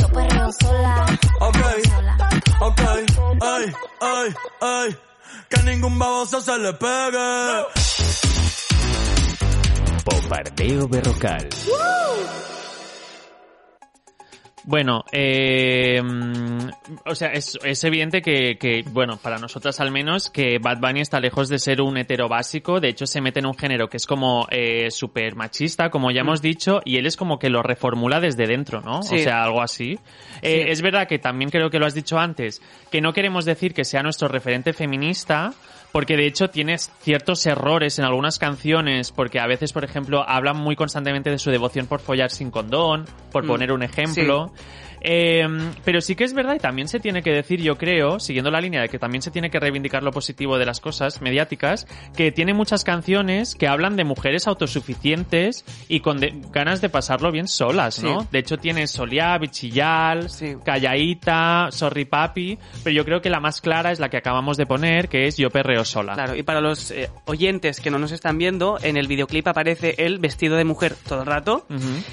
Yo 0.00 0.08
perreo 0.08 0.50
sola. 0.60 1.06
Ok, 1.40 1.56
sola. 1.86 2.16
ok, 2.60 2.80
ay, 3.42 3.72
ay, 4.00 4.34
ay. 4.60 4.98
Que 5.48 5.62
ningún 5.62 5.98
baboso 5.98 6.40
se 6.40 6.58
le 6.58 6.72
pegue. 6.72 7.64
Bombardeo 10.04 10.88
berrocal. 10.88 11.48
Bueno, 14.66 15.04
eh, 15.12 16.00
mm, 16.02 16.68
o 17.04 17.14
sea, 17.14 17.32
es, 17.32 17.58
es 17.62 17.84
evidente 17.84 18.22
que, 18.22 18.56
que, 18.58 18.82
bueno, 18.90 19.18
para 19.18 19.38
nosotras 19.38 19.78
al 19.80 19.90
menos, 19.90 20.30
que 20.30 20.58
Bad 20.58 20.78
Bunny 20.80 21.00
está 21.00 21.20
lejos 21.20 21.48
de 21.50 21.58
ser 21.58 21.82
un 21.82 21.98
hetero 21.98 22.28
básico. 22.28 22.80
De 22.80 22.88
hecho, 22.88 23.06
se 23.06 23.20
mete 23.20 23.40
en 23.40 23.46
un 23.46 23.54
género 23.54 23.88
que 23.88 23.98
es 23.98 24.06
como 24.06 24.46
eh, 24.50 24.90
súper 24.90 25.36
machista, 25.36 25.90
como 25.90 26.10
ya 26.10 26.22
hemos 26.22 26.40
dicho, 26.40 26.80
y 26.84 26.96
él 26.96 27.06
es 27.06 27.16
como 27.16 27.38
que 27.38 27.50
lo 27.50 27.62
reformula 27.62 28.20
desde 28.20 28.46
dentro, 28.46 28.80
¿no? 28.80 29.02
Sí. 29.02 29.16
O 29.16 29.18
sea, 29.18 29.44
algo 29.44 29.60
así. 29.62 29.98
Eh, 30.40 30.54
Sí. 30.54 30.70
Es 30.70 30.82
verdad 30.82 31.08
que 31.08 31.18
también 31.18 31.50
creo 31.50 31.68
que 31.68 31.78
lo 31.78 31.86
has 31.86 31.94
dicho 31.94 32.18
antes, 32.18 32.62
que 32.90 33.00
no 33.00 33.12
queremos 33.12 33.44
decir 33.44 33.74
que 33.74 33.84
sea 33.84 34.02
nuestro 34.02 34.28
referente 34.28 34.72
feminista, 34.72 35.52
porque 35.94 36.16
de 36.16 36.26
hecho 36.26 36.50
tiene 36.50 36.76
ciertos 36.76 37.46
errores 37.46 38.00
en 38.00 38.04
algunas 38.04 38.40
canciones, 38.40 39.12
porque 39.12 39.38
a 39.38 39.46
veces, 39.46 39.72
por 39.72 39.84
ejemplo, 39.84 40.28
hablan 40.28 40.56
muy 40.56 40.74
constantemente 40.74 41.30
de 41.30 41.38
su 41.38 41.52
devoción 41.52 41.86
por 41.86 42.00
follar 42.00 42.32
sin 42.32 42.50
condón, 42.50 43.04
por 43.30 43.44
Mm, 43.44 43.46
poner 43.46 43.70
un 43.70 43.84
ejemplo. 43.84 44.52
Eh, 45.06 45.46
pero 45.84 46.00
sí 46.00 46.16
que 46.16 46.24
es 46.24 46.32
verdad 46.32 46.54
y 46.54 46.58
también 46.58 46.88
se 46.88 46.98
tiene 46.98 47.22
que 47.22 47.30
decir, 47.30 47.60
yo 47.60 47.76
creo, 47.76 48.18
siguiendo 48.18 48.50
la 48.50 48.60
línea 48.60 48.80
de 48.80 48.88
que 48.88 48.98
también 48.98 49.20
se 49.20 49.30
tiene 49.30 49.50
que 49.50 49.60
reivindicar 49.60 50.02
lo 50.02 50.10
positivo 50.10 50.56
de 50.58 50.64
las 50.64 50.80
cosas 50.80 51.20
mediáticas, 51.20 51.86
que 52.16 52.32
tiene 52.32 52.54
muchas 52.54 52.84
canciones 52.84 53.54
que 53.54 53.68
hablan 53.68 53.96
de 53.96 54.04
mujeres 54.04 54.46
autosuficientes 54.48 55.64
y 55.88 56.00
con 56.00 56.18
de- 56.18 56.34
ganas 56.50 56.80
de 56.80 56.88
pasarlo 56.88 57.30
bien 57.30 57.48
solas, 57.48 58.02
¿no? 58.02 58.22
Sí. 58.22 58.28
De 58.32 58.38
hecho 58.38 58.56
tiene 58.56 58.86
Soliá, 58.86 59.36
Bichillal, 59.38 60.30
Sí. 60.30 60.54
Callaíta, 60.64 61.68
Sorry 61.70 62.04
Papi, 62.06 62.58
pero 62.82 62.94
yo 62.96 63.04
creo 63.04 63.20
que 63.20 63.30
la 63.30 63.40
más 63.40 63.60
clara 63.60 63.92
es 63.92 64.00
la 64.00 64.08
que 64.08 64.16
acabamos 64.16 64.56
de 64.56 64.66
poner, 64.66 65.08
que 65.08 65.26
es 65.26 65.36
Yo 65.36 65.50
perreo 65.50 65.84
sola. 65.84 66.14
Claro, 66.14 66.34
y 66.36 66.42
para 66.42 66.60
los 66.60 66.90
eh, 66.90 67.10
oyentes 67.26 67.80
que 67.80 67.90
no 67.90 67.98
nos 67.98 68.12
están 68.12 68.38
viendo, 68.38 68.78
en 68.82 68.96
el 68.96 69.06
videoclip 69.06 69.46
aparece 69.48 69.94
él 69.98 70.18
vestido 70.18 70.56
de 70.56 70.64
mujer 70.64 70.94
todo 71.08 71.20
el 71.20 71.26
rato. 71.26 71.66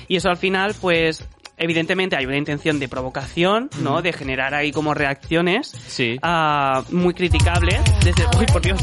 Y 0.07 0.17
eso 0.17 0.29
al 0.29 0.37
final, 0.37 0.73
pues, 0.81 1.27
evidentemente 1.61 2.15
hay 2.15 2.25
una 2.25 2.37
intención 2.37 2.79
de 2.79 2.89
provocación, 2.89 3.69
¿no? 3.81 4.01
De 4.01 4.11
generar 4.11 4.53
ahí 4.53 4.71
como 4.71 4.93
reacciones. 4.93 5.73
Sí. 5.87 6.19
ah, 6.21 6.83
muy 6.89 7.13
criticable 7.13 7.79
desde... 8.03 8.25
Uy, 8.37 8.45
por 8.51 8.61
Dios. 8.61 8.81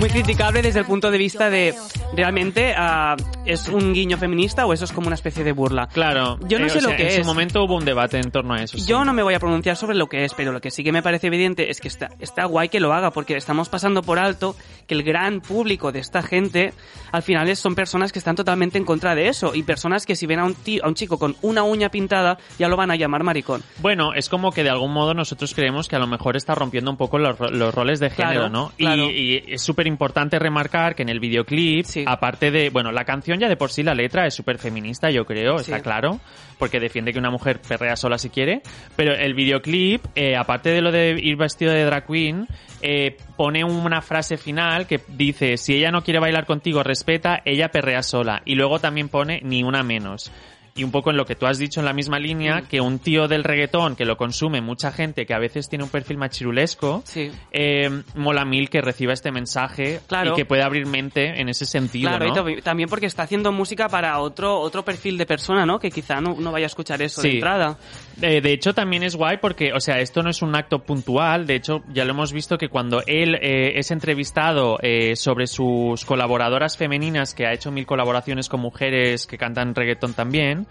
Muy 0.00 0.08
criticable 0.10 0.60
desde 0.60 0.80
el 0.80 0.86
punto 0.86 1.10
de 1.10 1.18
vista 1.18 1.50
de 1.50 1.74
realmente 2.16 2.74
ah, 2.76 3.16
es 3.46 3.68
un 3.68 3.92
guiño 3.94 4.18
feminista 4.18 4.66
o 4.66 4.72
eso 4.72 4.84
es 4.84 4.92
como 4.92 5.06
una 5.06 5.14
especie 5.14 5.44
de 5.44 5.52
burla. 5.52 5.86
Claro. 5.86 6.38
Yo 6.48 6.58
no 6.58 6.66
Eh, 6.66 6.70
sé 6.70 6.78
o 6.78 6.82
lo 6.82 6.96
que 6.96 7.02
en 7.02 7.08
es. 7.08 7.14
su 7.16 7.24
momento 7.24 7.62
hubo 7.64 7.76
un 7.76 7.84
debate 7.84 8.18
en 8.18 8.30
torno 8.30 8.54
a 8.54 8.62
eso. 8.62 8.76
sí. 8.76 8.84
Yo 8.86 9.04
no 9.04 9.12
me 9.12 9.22
voy 9.22 9.34
a 9.34 9.38
pronunciar 9.38 9.76
sobre 9.76 9.96
lo 9.96 10.08
que 10.08 10.24
es, 10.24 10.34
pero 10.34 10.52
lo 10.52 10.60
que 10.60 10.70
sí 10.70 10.82
que 10.82 10.92
me 10.92 11.02
parece 11.02 11.28
evidente 11.28 11.70
es 11.70 11.80
que 11.80 11.88
está, 11.88 12.10
está 12.18 12.44
guay 12.46 12.68
que 12.68 12.80
lo 12.80 12.92
haga, 12.92 13.12
porque 13.12 13.36
estamos 13.36 13.68
pasando 13.68 14.02
por 14.02 14.18
alto 14.18 14.56
que 14.86 14.94
el 14.94 15.04
gran 15.04 15.40
público 15.40 15.92
de 15.92 16.00
esta 16.00 16.22
gente, 16.22 16.72
al 17.12 17.22
final 17.22 17.54
son 17.56 17.74
personas 17.74 18.12
que 18.12 18.18
están 18.18 18.34
totalmente 18.36 18.76
en 18.78 18.84
contra 18.84 19.14
de 19.14 19.28
eso, 19.28 19.54
y 19.54 19.62
personas 19.62 20.04
que 20.06 20.16
si 20.16 20.26
ven 20.26 20.40
a 20.40 20.44
un, 20.44 20.54
tío, 20.54 20.84
a 20.84 20.88
un 20.88 20.94
chico 20.94 21.18
con 21.18 21.36
una 21.40 21.62
uña 21.62 21.88
pintada, 21.88 22.38
ya 22.58 22.68
lo 22.68 22.76
van 22.76 22.90
a 22.90 22.96
llamar 22.96 23.22
maricón. 23.22 23.62
Bueno, 23.80 24.12
es 24.14 24.28
como 24.28 24.50
que 24.52 24.64
de 24.64 24.70
algún 24.70 24.92
modo 24.92 25.14
nosotros 25.14 25.54
creemos 25.54 25.88
que 25.88 25.96
a 25.96 26.00
lo 26.00 26.06
mejor 26.06 26.36
está 26.36 26.54
rompiendo 26.54 26.90
un 26.90 26.96
poco 26.96 27.18
los, 27.18 27.38
los 27.52 27.74
roles 27.74 28.00
de 28.00 28.10
género, 28.10 28.24
Claro, 28.24 28.48
¿no? 28.48 28.72
claro. 28.76 29.04
Y, 29.10 29.36
y 29.46 29.54
es 29.54 29.62
súper 29.62 29.83
importante 29.86 30.38
remarcar 30.38 30.94
que 30.94 31.02
en 31.02 31.08
el 31.08 31.20
videoclip, 31.20 31.84
Sí. 31.84 32.04
aparte 32.06 32.50
de, 32.50 32.70
bueno, 32.70 32.92
la 32.92 33.04
canción 33.04 33.38
ya 33.38 33.48
de 33.48 33.56
por 33.56 33.70
sí, 33.70 33.82
la 33.82 33.94
letra 33.94 34.26
es 34.26 34.34
súper 34.34 34.58
feminista, 34.58 35.10
yo 35.10 35.24
creo, 35.24 35.58
Sí. 35.58 35.70
está 35.70 35.82
claro, 35.82 36.20
porque 36.58 36.80
defiende 36.80 37.12
que 37.12 37.18
una 37.18 37.30
mujer 37.30 37.60
perrea 37.66 37.96
sola 37.96 38.18
si 38.18 38.30
quiere, 38.30 38.62
pero 38.96 39.14
el 39.14 39.34
videoclip, 39.34 40.02
eh, 40.14 40.36
aparte 40.36 40.70
de 40.70 40.80
lo 40.80 40.90
de 40.92 41.18
ir 41.20 41.36
vestido 41.36 41.72
de 41.72 41.84
drag 41.84 42.06
queen, 42.06 42.46
eh, 42.82 43.16
pone 43.36 43.64
una 43.64 44.02
frase 44.02 44.36
final 44.36 44.86
que 44.86 45.00
dice, 45.08 45.56
si 45.56 45.74
ella 45.76 45.90
no 45.90 46.02
quiere 46.02 46.20
bailar 46.20 46.44
contigo, 46.46 46.82
respeta, 46.82 47.40
ella 47.44 47.68
perrea 47.68 48.02
sola. 48.02 48.42
Y 48.44 48.54
luego 48.56 48.78
también 48.78 49.08
pone 49.08 49.40
ni 49.42 49.62
una 49.62 49.82
menos. 49.82 50.30
Y 50.76 50.82
un 50.82 50.90
poco 50.90 51.10
en 51.10 51.16
lo 51.16 51.24
que 51.24 51.36
tú 51.36 51.46
has 51.46 51.58
dicho 51.58 51.78
en 51.78 51.86
la 51.86 51.92
misma 51.92 52.18
línea, 52.18 52.62
Mm. 52.62 52.66
que 52.66 52.80
un 52.80 52.98
tío 52.98 53.28
del 53.28 53.44
reggaetón 53.44 53.94
que 53.94 54.04
lo 54.04 54.16
consume 54.16 54.60
mucha 54.60 54.90
gente, 54.90 55.24
que 55.24 55.32
a 55.32 55.38
veces 55.38 55.68
tiene 55.68 55.84
un 55.84 55.90
perfil 55.90 56.18
machirulesco, 56.18 57.02
Sí. 57.04 57.30
eh, 57.52 58.02
mola 58.16 58.44
mil 58.44 58.68
que 58.68 58.80
reciba 58.80 59.12
este 59.12 59.30
mensaje 59.30 60.00
Claro. 60.08 60.32
y 60.32 60.34
que 60.34 60.44
pueda 60.44 60.64
abrir 60.66 60.86
mente 60.86 61.40
en 61.40 61.48
ese 61.48 61.64
sentido, 61.64 62.08
Claro, 62.10 62.26
¿no? 62.26 62.32
y 62.32 62.36
tambi- 62.56 62.62
también 62.64 62.88
porque 62.88 63.06
está 63.06 63.22
haciendo 63.22 63.52
música 63.52 63.88
para 63.88 64.18
otro, 64.18 64.58
otro 64.58 64.84
perfil 64.84 65.16
de 65.16 65.26
persona, 65.26 65.64
¿no? 65.64 65.78
Que 65.78 65.92
quizá 65.92 66.20
no, 66.20 66.34
no 66.40 66.50
vaya 66.50 66.66
a 66.66 66.72
escuchar 66.74 67.00
eso 67.02 67.22
de 67.22 67.34
entrada. 67.34 67.78
Eh, 68.20 68.40
de 68.40 68.52
hecho, 68.52 68.74
también 68.74 69.04
es 69.04 69.14
guay 69.14 69.36
porque, 69.40 69.72
o 69.72 69.78
sea, 69.78 70.00
esto 70.00 70.24
no 70.24 70.30
es 70.30 70.42
un 70.42 70.56
acto 70.56 70.80
puntual. 70.80 71.46
De 71.46 71.54
hecho, 71.54 71.84
ya 71.92 72.04
lo 72.04 72.10
hemos 72.10 72.32
visto 72.32 72.58
que 72.58 72.68
cuando 72.68 73.00
él 73.06 73.36
eh, 73.36 73.78
es 73.78 73.92
entrevistado 73.92 74.78
eh, 74.82 75.14
sobre 75.14 75.46
sus 75.46 76.04
colaboradoras 76.04 76.76
femeninas, 76.76 77.32
que 77.32 77.46
ha 77.46 77.52
hecho 77.52 77.70
mil 77.70 77.86
colaboraciones 77.86 78.48
con 78.48 78.58
mujeres 78.60 79.28
que 79.28 79.38
cantan 79.38 79.72
reggaetón 79.72 80.14
también, 80.14 80.63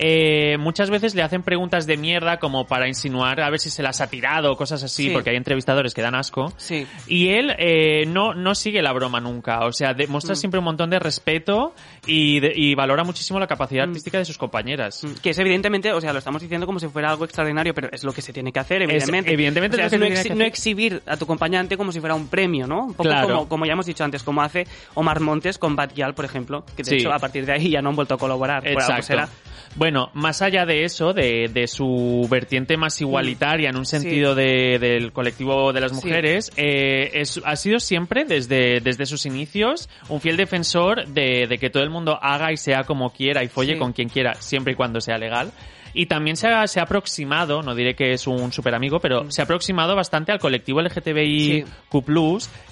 eh, 0.00 0.56
muchas 0.58 0.90
veces 0.90 1.14
le 1.16 1.22
hacen 1.22 1.42
preguntas 1.42 1.84
de 1.86 1.96
mierda 1.96 2.38
como 2.38 2.66
para 2.68 2.86
insinuar 2.86 3.40
a 3.40 3.50
ver 3.50 3.58
si 3.58 3.68
se 3.68 3.82
las 3.82 4.00
ha 4.00 4.06
tirado 4.08 4.52
o 4.52 4.56
cosas 4.56 4.82
así, 4.84 5.04
Sí. 5.06 5.10
porque 5.10 5.30
hay 5.30 5.36
entrevistadores 5.36 5.92
que 5.92 6.02
dan 6.02 6.14
asco. 6.14 6.52
Sí. 6.56 6.86
Y 7.08 7.30
él 7.30 7.52
eh, 7.58 8.04
no, 8.06 8.32
no 8.34 8.54
sigue 8.54 8.80
la 8.80 8.92
broma 8.92 9.20
nunca. 9.20 9.64
O 9.66 9.72
sea, 9.72 9.94
demuestra 9.94 10.34
Mm. 10.34 10.36
siempre 10.36 10.58
un 10.58 10.64
montón 10.66 10.88
de 10.90 11.00
respeto 11.00 11.74
y, 12.06 12.38
de- 12.38 12.52
y 12.54 12.76
valora 12.76 13.02
muchísimo 13.02 13.40
la 13.40 13.48
capacidad 13.48 13.86
Mm. 13.86 13.90
artística 13.90 14.18
de 14.18 14.24
sus 14.24 14.38
compañeras. 14.38 15.04
Que 15.20 15.30
es 15.30 15.38
evidentemente, 15.40 15.92
o 15.92 16.00
sea, 16.00 16.12
lo 16.12 16.20
estamos 16.20 16.42
diciendo 16.42 16.64
como 16.66 16.78
si 16.78 16.86
fuera 16.86 17.10
algo 17.10 17.24
extraordinario, 17.24 17.74
pero 17.74 17.88
es 17.90 18.04
lo 18.04 18.12
que 18.12 18.22
se 18.22 18.32
tiene 18.32 18.52
que 18.52 18.60
hacer, 18.60 18.82
evidentemente. 18.82 19.32
evidentemente 19.32 19.76
O 19.76 19.78
sea, 19.78 19.86
es 19.86 19.92
lo 19.92 19.98
que 19.98 20.10
no, 20.10 20.16
exhi- 20.16 20.38
que 20.38 20.46
exhibir 20.46 21.02
a 21.06 21.16
tu 21.16 21.24
acompañante 21.24 21.76
como 21.76 21.90
si 21.90 21.98
fuera 21.98 22.14
un 22.14 22.28
premio, 22.28 22.68
¿no? 22.68 22.82
Un 22.84 22.90
poco 22.94 23.02
Claro. 23.08 23.26
como, 23.28 23.48
como 23.48 23.66
ya 23.66 23.72
hemos 23.72 23.86
dicho 23.86 24.04
antes, 24.04 24.22
como 24.22 24.42
hace 24.42 24.66
Omar 24.94 25.18
Montes 25.18 25.58
con 25.58 25.74
Bad 25.74 25.90
Gyal, 25.94 26.14
por 26.14 26.24
ejemplo, 26.24 26.64
que 26.76 26.84
de 26.84 26.90
Sí. 26.90 26.96
hecho 26.98 27.12
a 27.12 27.18
partir 27.18 27.44
de 27.46 27.52
ahí 27.52 27.70
ya 27.70 27.82
no 27.82 27.88
han 27.90 27.96
vuelto 27.96 28.14
a 28.14 28.18
colaborar. 28.18 28.62
por 28.62 28.68
algo 28.68 28.80
Exacto. 28.80 29.02
será. 29.02 29.28
Bueno, 29.76 30.10
más 30.14 30.42
allá 30.42 30.64
de 30.66 30.84
eso, 30.84 31.12
de, 31.12 31.48
de 31.52 31.66
su 31.68 32.26
vertiente 32.30 32.76
más 32.76 33.00
igualitaria 33.00 33.68
en 33.70 33.76
un 33.76 33.84
sentido 33.86 34.34
de- 34.34 34.78
del 34.80 35.12
colectivo 35.12 35.72
de 35.72 35.80
las 35.80 35.90
Sí. 35.92 35.96
mujeres, 35.96 36.50
eh, 36.56 37.10
es- 37.14 37.40
ha 37.44 37.54
sido 37.54 37.78
siempre, 37.78 38.24
desde, 38.24 38.80
desde 38.80 39.06
sus 39.06 39.26
inicios, 39.26 39.88
un 40.08 40.20
fiel 40.20 40.36
defensor 40.36 41.06
de, 41.06 41.46
de 41.48 41.58
que 41.58 41.70
todo 41.70 41.82
el 41.82 41.90
mundo 41.90 42.18
haga 42.20 42.50
y 42.50 42.56
sea 42.56 42.84
como 42.84 43.10
quiera 43.12 43.44
y 43.44 43.48
folle 43.48 43.74
Sí. 43.74 43.78
con 43.78 43.92
quien 43.92 44.08
quiera, 44.08 44.34
siempre 44.34 44.72
y 44.72 44.76
cuando 44.76 45.00
sea 45.00 45.18
legal. 45.18 45.52
Y 45.94 46.06
también 46.06 46.36
se 46.36 46.48
ha, 46.48 46.66
se 46.66 46.80
ha 46.80 46.84
aproximado, 46.84 47.62
no 47.62 47.74
diré 47.74 47.94
que 47.94 48.12
es 48.12 48.26
un 48.26 48.52
super 48.52 48.74
amigo, 48.74 49.00
pero 49.00 49.30
se 49.30 49.42
ha 49.42 49.44
aproximado 49.44 49.96
bastante 49.96 50.32
al 50.32 50.38
colectivo 50.38 50.80
LGTBIQ+, 50.80 51.64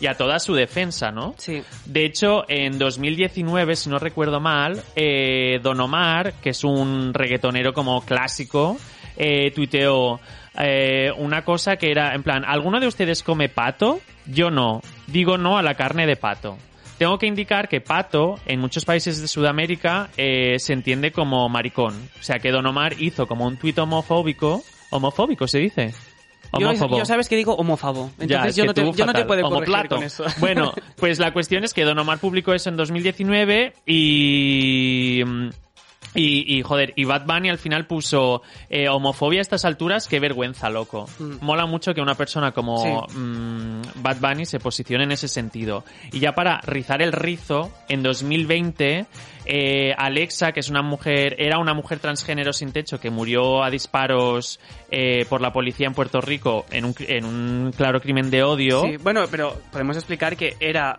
y 0.00 0.06
a 0.06 0.14
toda 0.14 0.38
su 0.38 0.54
defensa, 0.54 1.10
¿no? 1.10 1.34
Sí. 1.38 1.62
De 1.84 2.04
hecho, 2.04 2.44
en 2.48 2.78
2019, 2.78 3.76
si 3.76 3.88
no 3.88 3.98
recuerdo 3.98 4.40
mal, 4.40 4.82
eh, 4.94 5.58
Don 5.62 5.80
Omar, 5.80 6.34
que 6.42 6.50
es 6.50 6.64
un 6.64 7.12
reggaetonero 7.14 7.72
como 7.72 8.00
clásico, 8.02 8.76
eh, 9.16 9.50
tuiteó 9.52 10.20
eh, 10.58 11.10
una 11.16 11.42
cosa 11.42 11.76
que 11.76 11.90
era, 11.90 12.14
en 12.14 12.22
plan, 12.22 12.44
¿alguno 12.46 12.80
de 12.80 12.86
ustedes 12.86 13.22
come 13.22 13.48
pato? 13.48 14.00
Yo 14.26 14.50
no. 14.50 14.80
Digo 15.06 15.38
no 15.38 15.58
a 15.58 15.62
la 15.62 15.74
carne 15.74 16.06
de 16.06 16.16
pato. 16.16 16.58
Tengo 16.98 17.18
que 17.18 17.26
indicar 17.26 17.68
que 17.68 17.80
pato, 17.80 18.36
en 18.46 18.60
muchos 18.60 18.84
países 18.84 19.20
de 19.20 19.28
Sudamérica, 19.28 20.08
eh, 20.16 20.58
se 20.58 20.72
entiende 20.72 21.12
como 21.12 21.48
maricón. 21.48 22.08
O 22.18 22.22
sea 22.22 22.38
que 22.38 22.50
Don 22.50 22.66
Omar 22.66 22.94
hizo 23.00 23.26
como 23.26 23.46
un 23.46 23.56
tuit 23.56 23.78
homofóbico. 23.78 24.62
¿Homofóbico 24.90 25.46
se 25.46 25.58
dice? 25.58 25.94
Yo, 26.58 26.72
yo 26.72 27.04
sabes 27.04 27.28
que 27.28 27.36
digo 27.36 27.54
homófobo. 27.54 28.10
Entonces 28.18 28.50
es 28.50 28.56
yo, 28.56 28.64
no 28.64 28.74
te, 28.74 28.92
yo 28.92 29.06
no 29.06 29.12
te 29.12 29.24
puedo 29.24 29.42
corregir 29.48 29.88
con 29.88 30.02
eso. 30.02 30.24
Bueno, 30.38 30.72
pues 30.96 31.18
la 31.18 31.32
cuestión 31.32 31.64
es 31.64 31.74
que 31.74 31.84
Don 31.84 31.98
Omar 31.98 32.18
publicó 32.18 32.54
eso 32.54 32.70
en 32.70 32.76
2019 32.76 33.74
y... 33.86 35.22
Y, 36.16 36.56
y, 36.58 36.62
joder, 36.62 36.92
y 36.96 37.04
Bad 37.04 37.26
Bunny 37.26 37.48
al 37.50 37.58
final 37.58 37.86
puso 37.86 38.42
eh, 38.70 38.88
homofobia 38.88 39.40
a 39.40 39.42
estas 39.42 39.64
alturas, 39.64 40.08
qué 40.08 40.18
vergüenza, 40.20 40.70
loco. 40.70 41.08
Mm. 41.18 41.36
Mola 41.44 41.66
mucho 41.66 41.94
que 41.94 42.00
una 42.00 42.14
persona 42.14 42.52
como 42.52 43.06
Sí. 43.08 43.18
mm, 43.18 43.80
Bad 44.02 44.16
Bunny 44.20 44.46
se 44.46 44.58
posicione 44.58 45.04
en 45.04 45.12
ese 45.12 45.28
sentido. 45.28 45.84
Y 46.12 46.20
ya 46.20 46.34
para 46.34 46.60
rizar 46.62 47.02
el 47.02 47.12
rizo, 47.12 47.70
en 47.88 48.02
2020, 48.02 49.06
eh, 49.46 49.94
Alexa, 49.96 50.52
que 50.52 50.60
es 50.60 50.68
una 50.68 50.82
mujer, 50.82 51.36
era 51.38 51.58
una 51.58 51.74
mujer 51.74 51.98
transgénero 51.98 52.52
sin 52.52 52.72
techo 52.72 52.98
que 53.00 53.10
murió 53.10 53.62
a 53.62 53.70
disparos 53.70 54.60
eh, 54.90 55.24
por 55.28 55.40
la 55.40 55.52
policía 55.52 55.86
en 55.86 55.94
Puerto 55.94 56.20
Rico 56.20 56.66
en 56.70 56.84
un, 56.84 56.94
en 57.00 57.24
un 57.24 57.72
claro 57.76 58.00
crimen 58.00 58.30
de 58.30 58.42
odio. 58.42 58.82
Sí, 58.82 58.96
bueno, 58.96 59.24
pero 59.30 59.56
podemos 59.70 59.96
explicar 59.96 60.36
que 60.36 60.56
era 60.60 60.96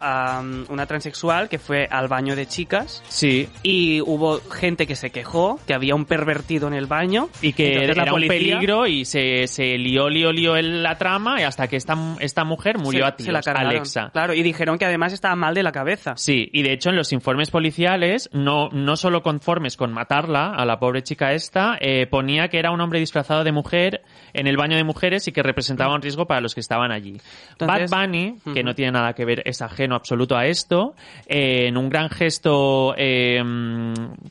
una 0.69 0.85
transexual 0.85 1.49
que 1.49 1.59
fue 1.59 1.87
al 1.89 2.07
baño 2.07 2.35
de 2.35 2.45
chicas 2.45 3.03
Sí, 3.07 3.49
y 3.63 4.01
hubo 4.01 4.39
gente 4.49 4.87
que 4.87 4.95
se 4.95 5.09
quejó 5.09 5.59
que 5.65 5.73
había 5.73 5.95
un 5.95 6.05
pervertido 6.05 6.67
en 6.67 6.73
el 6.73 6.85
baño 6.85 7.29
y 7.41 7.53
que 7.53 7.73
Entonces 7.73 7.97
la 7.97 8.03
era 8.03 8.13
un 8.13 8.27
peligro 8.27 8.87
y 8.87 9.05
se, 9.05 9.47
se 9.47 9.77
lió, 9.77 10.09
lió, 10.09 10.31
lió 10.31 10.57
en 10.57 10.83
la 10.83 10.97
trama 10.97 11.41
y 11.41 11.43
hasta 11.43 11.67
que 11.67 11.75
esta, 11.75 11.97
esta 12.19 12.43
mujer 12.43 12.77
murió 12.77 13.05
se, 13.05 13.07
a 13.07 13.15
tiros, 13.15 13.25
se 13.27 13.31
la 13.31 13.41
cargaron. 13.41 13.71
Alexa. 13.71 14.09
Claro, 14.11 14.33
y 14.33 14.43
dijeron 14.43 14.77
que 14.77 14.85
además 14.85 15.13
estaba 15.13 15.35
mal 15.35 15.53
de 15.53 15.63
la 15.63 15.71
cabeza. 15.71 16.15
Sí, 16.17 16.49
y 16.53 16.63
de 16.63 16.73
hecho 16.73 16.89
en 16.89 16.95
los 16.95 17.13
informes 17.13 17.51
policiales, 17.51 18.29
no, 18.43 18.69
no 18.69 18.95
solo 18.95 19.21
conformes 19.21 19.75
con 19.77 19.91
matarla, 19.93 20.53
a 20.55 20.65
la 20.65 20.79
pobre 20.79 21.03
chica 21.03 21.33
esta, 21.33 21.77
eh, 21.79 22.07
ponía 22.07 22.47
que 22.47 22.59
era 22.59 22.71
un 22.71 22.79
hombre 22.81 22.99
disfrazado 22.99 23.43
de 23.43 23.51
mujer 23.51 24.01
en 24.33 24.47
el 24.47 24.57
baño 24.57 24.77
de 24.77 24.83
mujeres 24.83 25.27
y 25.27 25.31
que 25.31 25.43
representaba 25.43 25.93
un 25.93 26.01
riesgo 26.01 26.25
para 26.25 26.41
los 26.41 26.53
que 26.53 26.61
estaban 26.61 26.91
allí. 26.91 27.17
Entonces- 27.51 27.89
Bad 27.91 28.01
Bunny, 28.07 28.35
que 28.53 28.63
no 28.63 28.73
tiene 28.75 28.91
nada 28.93 29.13
que 29.13 29.25
ver, 29.25 29.41
es 29.45 29.61
ajeno 29.61 29.95
absoluto 29.95 30.37
a 30.37 30.45
esto, 30.45 30.95
eh, 31.27 31.67
en 31.67 31.77
un 31.77 31.89
gran 31.89 32.09
gesto, 32.09 32.93
eh, 32.97 33.41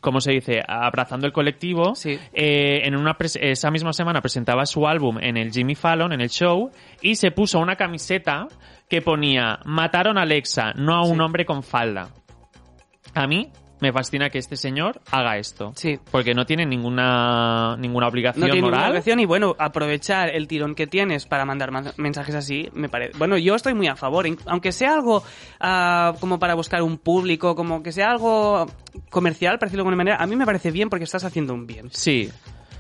¿cómo 0.01 0.21
se 0.21 0.33
dice?, 0.33 0.61
abrazando 0.67 1.27
el 1.27 1.33
colectivo, 1.33 1.95
Sí. 1.95 2.19
eh, 2.33 2.81
en 2.85 2.97
una 2.97 3.17
esa 3.21 3.71
misma 3.71 3.93
semana 3.93 4.21
presentaba 4.21 4.67
su 4.67 4.87
álbum 4.87 5.19
en 5.21 5.37
el 5.37 5.51
Jimmy 5.51 5.75
Fallon, 5.75 6.13
en 6.13 6.21
el 6.21 6.31
show, 6.31 6.71
y 7.03 7.17
se 7.17 7.31
puso 7.31 7.59
una 7.59 7.77
camiseta 7.77 8.47
que 8.89 9.03
ponía 9.03 9.59
mataron 9.65 10.17
a 10.19 10.23
Alexa, 10.23 10.73
no 10.77 10.95
a 10.95 11.03
un 11.03 11.17
Sí. 11.17 11.21
hombre 11.21 11.45
con 11.45 11.63
falda. 11.63 12.09
A 13.15 13.27
mí 13.27 13.49
me 13.81 13.93
fascina 13.93 14.31
que 14.31 14.39
este 14.39 14.57
señor 14.57 15.01
haga 15.11 15.37
esto. 15.39 15.73
Sí. 15.77 15.99
Porque 16.11 16.35
no 16.35 16.47
tiene 16.47 16.65
ninguna, 16.67 17.77
ninguna 17.79 18.09
obligación 18.09 18.41
No 18.41 18.47
tiene 18.47 18.57
ninguna 18.61 18.77
moral. 18.79 18.91
obligación 18.93 19.21
y 19.21 19.27
bueno, 19.27 19.55
aprovechar 19.59 20.31
el 20.35 20.49
tirón 20.49 20.75
que 20.75 20.87
tienes 20.87 21.27
para 21.27 21.45
mandar 21.45 21.71
ma- 21.71 21.93
mensajes 21.97 22.35
así, 22.35 22.69
me 22.73 22.89
parece... 22.89 23.17
Bueno, 23.19 23.37
yo 23.37 23.55
estoy 23.55 23.75
muy 23.75 23.87
a 23.89 23.97
favor, 23.97 24.27
aunque 24.47 24.73
sea 24.73 24.95
algo 24.95 25.23
ah, 25.61 26.15
como 26.21 26.39
para 26.39 26.55
buscar 26.55 26.83
un 26.83 26.99
público, 26.99 27.55
como 27.55 27.83
que 27.83 27.93
sea 27.93 28.11
algo 28.11 28.67
comercial, 29.11 29.59
para 29.59 29.69
decirlo 29.69 29.83
de 29.85 29.89
alguna 29.89 29.97
manera, 29.97 30.17
a 30.23 30.27
mí 30.27 30.37
me 30.37 30.47
parece 30.47 30.71
bien 30.71 30.89
porque 30.89 31.05
estás 31.05 31.25
haciendo 31.25 31.53
un 31.55 31.67
bien. 31.67 31.89
Sí. 31.93 32.31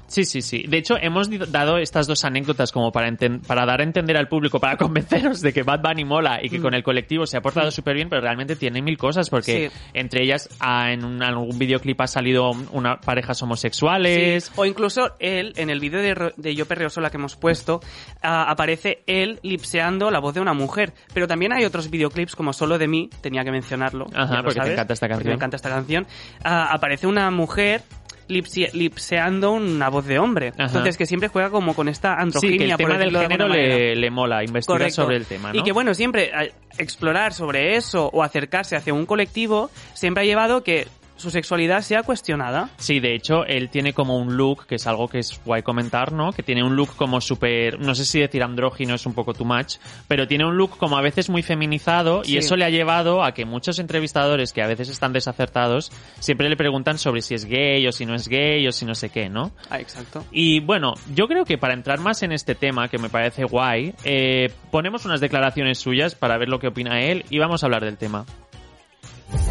Sí, 0.08 0.24
sí, 0.24 0.40
sí. 0.40 0.64
De 0.68 0.78
hecho, 0.78 0.96
hemos 1.00 1.28
dado 1.50 1.78
estas 1.78 2.06
dos 2.06 2.24
anécdotas 2.24 2.70
como 2.72 2.92
para, 2.92 3.12
para 3.46 3.66
dar 3.66 3.80
a 3.80 3.84
entender 3.84 4.16
al 4.16 4.28
público, 4.28 4.60
para 4.60 4.76
convenceros 4.78 5.40
de 5.40 5.52
que 5.52 5.62
Bad 5.62 5.80
Bunny 5.82 6.04
mola 6.04 6.38
y 6.42 6.48
que 6.48 6.60
con 6.60 6.74
el 6.74 6.82
colectivo 6.82 7.26
se 7.26 7.36
ha 7.36 7.40
portado 7.40 7.70
súper 7.70 7.94
bien, 7.96 8.08
pero 8.08 8.22
realmente 8.22 8.56
tiene 8.56 8.82
mil 8.82 8.96
cosas, 8.96 9.28
porque 9.30 9.70
Sí. 9.70 9.76
entre 9.94 10.22
ellas 10.22 10.48
ah, 10.60 10.92
en 10.92 11.04
un- 11.04 11.22
algún 11.22 11.58
videoclip 11.58 12.00
ha 12.00 12.06
salido 12.06 12.50
una 12.72 13.00
parejas 13.00 13.42
homosexuales. 13.42 14.44
Sí. 14.44 14.52
O 14.56 14.64
incluso 14.64 15.12
él, 15.18 15.52
en 15.56 15.70
el 15.70 15.80
vídeo 15.80 16.00
de, 16.00 16.32
de 16.36 16.54
Yo 16.54 16.66
Perreo 16.66 16.88
Sola 16.90 17.10
que 17.10 17.16
hemos 17.16 17.36
puesto, 17.36 17.80
ah, 18.22 18.50
aparece 18.50 19.02
él 19.06 19.38
lipseando 19.42 20.10
la 20.10 20.20
voz 20.20 20.34
de 20.34 20.40
una 20.40 20.54
mujer. 20.54 20.92
Pero 21.14 21.26
también 21.26 21.52
hay 21.52 21.64
otros 21.64 21.90
videoclips 21.90 22.36
como 22.36 22.52
Solo 22.52 22.78
de 22.78 22.88
mí, 22.88 23.10
tenía 23.20 23.44
que 23.44 23.50
mencionarlo. 23.50 24.06
Ajá, 24.14 24.42
porque 24.42 24.60
te 24.60 24.72
encanta 24.72 24.92
esta 24.94 25.08
canción. 25.08 25.28
Me 25.28 25.34
encanta 25.34 25.56
esta 25.56 25.68
canción. 25.68 26.06
Ah, 26.44 26.68
aparece 26.72 27.06
una 27.06 27.30
mujer 27.30 27.82
lipseando 28.28 29.52
una 29.52 29.88
voz 29.88 30.06
de 30.06 30.18
hombre. 30.18 30.48
Ajá. 30.54 30.64
Entonces 30.66 30.96
que 30.96 31.06
siempre 31.06 31.28
juega 31.28 31.50
como 31.50 31.74
con 31.74 31.88
esta 31.88 32.14
Sí, 32.16 32.22
androginia. 32.22 32.58
que 32.58 32.64
el 32.64 32.70
por 32.70 32.78
tema 32.86 32.98
del 32.98 33.12
de 33.12 33.18
género 33.20 33.48
le, 33.48 33.96
le 33.96 34.10
mola, 34.10 34.42
investigar 34.44 34.78
Correcto. 34.80 35.02
sobre 35.02 35.16
el 35.16 35.26
tema, 35.26 35.52
¿no? 35.52 35.58
Y 35.58 35.62
que 35.62 35.72
bueno, 35.72 35.94
siempre 35.94 36.30
eh, 36.34 36.52
explorar 36.78 37.32
sobre 37.32 37.76
eso 37.76 38.10
o 38.12 38.22
acercarse 38.22 38.76
hacia 38.76 38.92
un 38.94 39.06
colectivo 39.06 39.70
siempre 39.94 40.22
ha 40.22 40.26
llevado 40.26 40.62
que 40.62 40.86
su 41.16 41.30
sexualidad 41.30 41.82
sea 41.82 42.02
cuestionada. 42.02 42.70
Sí, 42.76 43.00
de 43.00 43.14
hecho, 43.14 43.44
él 43.46 43.68
tiene 43.70 43.92
como 43.92 44.18
un 44.18 44.36
look, 44.36 44.66
que 44.66 44.76
es 44.76 44.86
algo 44.86 45.08
que 45.08 45.18
es 45.18 45.40
guay 45.44 45.62
comentar, 45.62 46.12
¿no? 46.12 46.32
Que 46.32 46.42
tiene 46.42 46.62
un 46.62 46.76
look 46.76 46.96
como 46.96 47.20
súper, 47.20 47.80
no 47.80 47.94
sé 47.94 48.04
si 48.04 48.20
decir 48.20 48.42
andrógino 48.42 48.94
es 48.94 49.06
un 49.06 49.14
poco 49.14 49.34
too 49.34 49.44
much, 49.44 49.76
pero 50.08 50.26
tiene 50.26 50.46
un 50.46 50.56
look 50.56 50.76
como 50.76 50.96
a 50.96 51.02
veces 51.02 51.28
muy 51.28 51.42
feminizado 51.42 52.22
y 52.24 52.36
eso 52.36 52.56
le 52.56 52.64
ha 52.64 52.70
llevado 52.70 53.24
a 53.24 53.32
que 53.32 53.44
muchos 53.44 53.78
entrevistadores 53.78 54.52
que 54.52 54.62
a 54.62 54.66
veces 54.66 54.88
están 54.88 55.12
desacertados 55.12 55.90
siempre 56.18 56.48
le 56.48 56.56
preguntan 56.56 56.98
sobre 56.98 57.22
si 57.22 57.34
es 57.34 57.44
gay 57.44 57.86
o 57.86 57.92
si 57.92 58.06
no 58.06 58.14
es 58.14 58.28
gay 58.28 58.66
o 58.66 58.72
si 58.72 58.84
no 58.84 58.94
sé 58.94 59.10
qué, 59.10 59.28
¿no? 59.28 59.52
Ah, 59.70 59.80
exacto. 59.80 60.24
Y 60.30 60.60
bueno, 60.60 60.94
yo 61.14 61.28
creo 61.28 61.44
que 61.44 61.58
para 61.58 61.74
entrar 61.74 62.00
más 62.00 62.22
en 62.22 62.32
este 62.32 62.54
tema, 62.54 62.88
que 62.88 62.98
me 62.98 63.08
parece 63.08 63.44
guay, 63.44 63.94
eh, 64.04 64.50
ponemos 64.70 65.04
unas 65.04 65.20
declaraciones 65.20 65.78
suyas 65.78 66.14
para 66.14 66.38
ver 66.38 66.48
lo 66.48 66.58
que 66.58 66.68
opina 66.68 67.00
él 67.00 67.24
y 67.30 67.38
vamos 67.38 67.62
a 67.62 67.66
hablar 67.66 67.84
del 67.84 67.96
tema. 67.96 68.26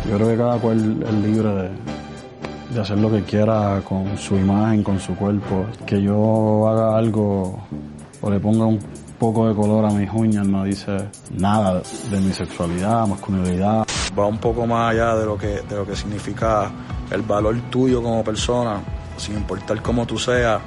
Yo 0.09 0.15
creo 0.17 0.29
que 0.29 0.37
cada 0.37 0.57
cual 0.59 1.03
es 1.03 1.13
libre 1.13 1.49
de, 1.49 1.69
de 2.73 2.81
hacer 2.81 2.97
lo 2.97 3.11
que 3.11 3.23
quiera 3.23 3.81
con 3.83 4.17
su 4.17 4.35
imagen, 4.35 4.83
con 4.83 4.99
su 4.99 5.15
cuerpo. 5.15 5.65
Que 5.85 6.01
yo 6.01 6.67
haga 6.69 6.97
algo 6.97 7.59
o 8.21 8.29
le 8.29 8.39
ponga 8.39 8.65
un 8.65 8.79
poco 9.19 9.47
de 9.47 9.55
color 9.55 9.85
a 9.85 9.89
mis 9.89 10.09
uñas 10.11 10.45
no 10.47 10.63
dice 10.63 11.09
nada 11.37 11.81
de 12.09 12.19
mi 12.19 12.33
sexualidad, 12.33 13.07
masculinidad. 13.07 13.85
va 14.17 14.25
un 14.25 14.37
poco 14.37 14.67
más 14.67 14.91
allá 14.91 15.15
de 15.15 15.25
lo 15.25 15.37
que 15.37 15.61
de 15.61 15.75
lo 15.75 15.85
que 15.85 15.95
significa 15.95 16.69
el 17.11 17.21
valor 17.21 17.55
tuyo 17.69 18.01
como 18.01 18.23
persona, 18.23 18.79
sin 19.17 19.35
importar 19.35 19.81
cómo 19.81 20.05
tú 20.05 20.17
seas, 20.17 20.59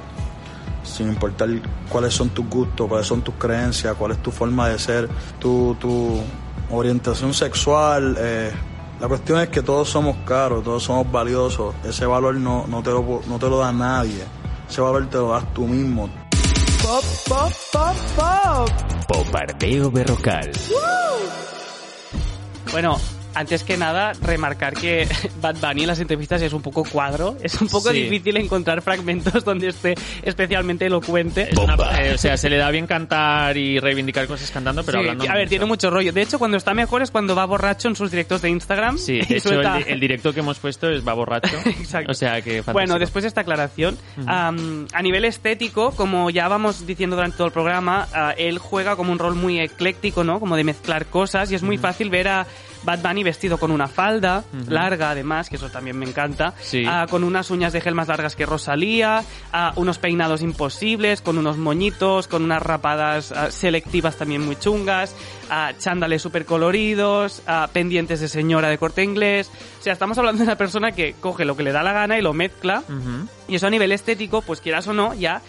sin 0.83 1.09
importar 1.09 1.49
cuáles 1.89 2.13
son 2.13 2.29
tus 2.29 2.47
gustos, 2.49 2.87
cuáles 2.87 3.07
son 3.07 3.21
tus 3.21 3.35
creencias, 3.35 3.95
cuál 3.95 4.11
es 4.13 4.17
tu 4.23 4.31
forma 4.31 4.69
de 4.69 4.79
ser, 4.79 5.07
tu, 5.39 5.75
tu 5.79 6.17
orientación 6.71 7.33
sexual. 7.33 8.15
eh, 8.19 8.51
la 8.99 9.07
cuestión 9.07 9.39
es 9.39 9.49
que 9.49 9.61
todos 9.61 9.89
somos 9.89 10.17
caros, 10.25 10.63
todos 10.63 10.83
somos 10.83 11.09
valiosos. 11.11 11.73
Ese 11.83 12.05
valor 12.05 12.35
no, 12.35 12.67
no, 12.67 12.83
te 12.83 12.91
lo, 12.91 13.21
no 13.27 13.39
te 13.39 13.49
lo 13.49 13.59
da 13.59 13.71
nadie. 13.71 14.23
Ese 14.69 14.81
valor 14.81 15.07
te 15.07 15.17
lo 15.17 15.29
das 15.29 15.53
tú 15.53 15.67
mismo. 15.67 16.09
Popardeo 19.07 19.91
Berrocal. 19.91 20.51
Bueno, 22.71 22.97
antes 23.35 23.63
que 23.63 23.77
nada, 23.77 24.13
remarcar 24.21 24.73
que 24.73 25.07
Bad 25.41 25.57
Bunny 25.61 25.81
en 25.81 25.87
las 25.87 25.99
entrevistas 25.99 26.41
es 26.41 26.53
un 26.53 26.61
poco 26.61 26.83
cuadro. 26.83 27.37
Es 27.43 27.59
un 27.61 27.67
poco 27.67 27.91
Sí. 27.91 28.03
difícil 28.03 28.37
encontrar 28.37 28.81
fragmentos 28.81 29.43
donde 29.45 29.67
esté 29.69 29.95
especialmente 30.23 30.85
elocuente. 30.85 31.49
Es 31.51 31.57
una- 31.57 31.75
eh, 32.01 32.13
o 32.13 32.17
sea, 32.17 32.37
se 32.37 32.49
le 32.49 32.57
da 32.57 32.69
bien 32.71 32.87
cantar 32.87 33.55
y 33.57 33.79
reivindicar 33.79 34.27
cosas 34.27 34.49
cantando, 34.51 34.83
pero 34.83 34.97
Sí, 34.99 35.07
hablando. 35.07 35.23
a 35.25 35.33
ver, 35.33 35.43
mucho. 35.43 35.49
tiene 35.49 35.65
mucho 35.65 35.89
rollo. 35.89 36.11
De 36.11 36.21
hecho, 36.21 36.39
cuando 36.39 36.57
está 36.57 36.73
mejor 36.73 37.01
es 37.01 37.11
cuando 37.11 37.35
va 37.35 37.45
borracho 37.45 37.87
en 37.87 37.95
sus 37.95 38.11
directos 38.11 38.41
de 38.41 38.49
Instagram. 38.49 38.97
Sí, 38.97 39.19
de 39.27 39.37
hecho, 39.37 39.59
el, 39.59 39.67
el 39.87 39.99
directo 39.99 40.33
que 40.33 40.39
hemos 40.41 40.59
puesto 40.59 40.89
es 40.89 41.07
va 41.07 41.13
borracho. 41.13 41.55
Exacto. 41.65 42.11
O 42.11 42.15
sea 42.15 42.41
que 42.41 42.63
fantástico. 42.63 42.73
Bueno, 42.73 42.99
después 42.99 43.23
de 43.23 43.27
esta 43.29 43.41
aclaración, 43.41 43.97
am, 44.27 44.87
a 44.93 45.01
nivel 45.01 45.25
estético, 45.25 45.91
como 45.91 46.29
ya 46.29 46.47
vamos 46.47 46.85
diciendo 46.85 47.15
durante 47.15 47.37
todo 47.37 47.47
el 47.47 47.53
programa, 47.53 48.07
ah, 48.13 48.33
él 48.37 48.57
juega 48.57 48.95
como 48.95 49.11
un 49.11 49.19
rol 49.19 49.35
muy 49.35 49.59
ecléctico, 49.59 50.23
¿no? 50.23 50.39
Como 50.39 50.55
de 50.55 50.63
mezclar 50.63 51.05
cosas 51.05 51.51
y 51.51 51.55
es 51.55 51.63
muy 51.63 51.77
fácil 51.77 52.09
ver 52.09 52.27
a 52.27 52.47
Bad 52.83 52.99
Bunny 53.01 53.23
vestido 53.23 53.57
con 53.57 53.71
una 53.71 53.87
falda 53.87 54.43
larga, 54.67 55.11
además, 55.11 55.49
que 55.49 55.57
eso 55.57 55.69
también 55.69 55.97
me 55.97 56.05
encanta, 56.05 56.53
Sí. 56.61 56.83
ah, 56.87 57.05
con 57.09 57.23
unas 57.23 57.49
uñas 57.51 57.73
de 57.73 57.81
gel 57.81 57.95
más 57.95 58.07
largas 58.07 58.35
que 58.35 58.45
Rosalía, 58.45 59.23
ah, 59.51 59.73
unos 59.75 59.97
peinados 59.99 60.41
imposibles, 60.41 61.21
con 61.21 61.37
unos 61.37 61.57
moñitos, 61.57 62.27
con 62.27 62.43
unas 62.43 62.61
rapadas 62.61 63.31
ah, 63.31 63.51
selectivas 63.51 64.15
también 64.17 64.45
muy 64.45 64.55
chungas, 64.57 65.15
chándales 65.79 66.21
súper 66.21 66.45
coloridos, 66.45 67.41
pendientes 67.73 68.19
de 68.19 68.27
señora 68.27 68.69
de 68.69 68.77
corte 68.77 69.03
inglés. 69.03 69.49
O 69.79 69.83
sea, 69.83 69.93
estamos 69.93 70.17
hablando 70.17 70.39
de 70.39 70.43
una 70.43 70.55
persona 70.57 70.91
que 70.91 71.15
coge 71.19 71.43
lo 71.45 71.55
que 71.57 71.63
le 71.63 71.71
da 71.71 71.81
la 71.83 71.91
gana 71.93 72.17
y 72.17 72.21
lo 72.21 72.33
mezcla. 72.33 72.83
Y 73.47 73.55
eso 73.55 73.65
a 73.65 73.69
nivel 73.71 73.91
estético, 73.91 74.41
pues 74.43 74.61
quieras 74.61 74.87
o 74.87 74.93
no, 74.93 75.13
ya 75.15 75.41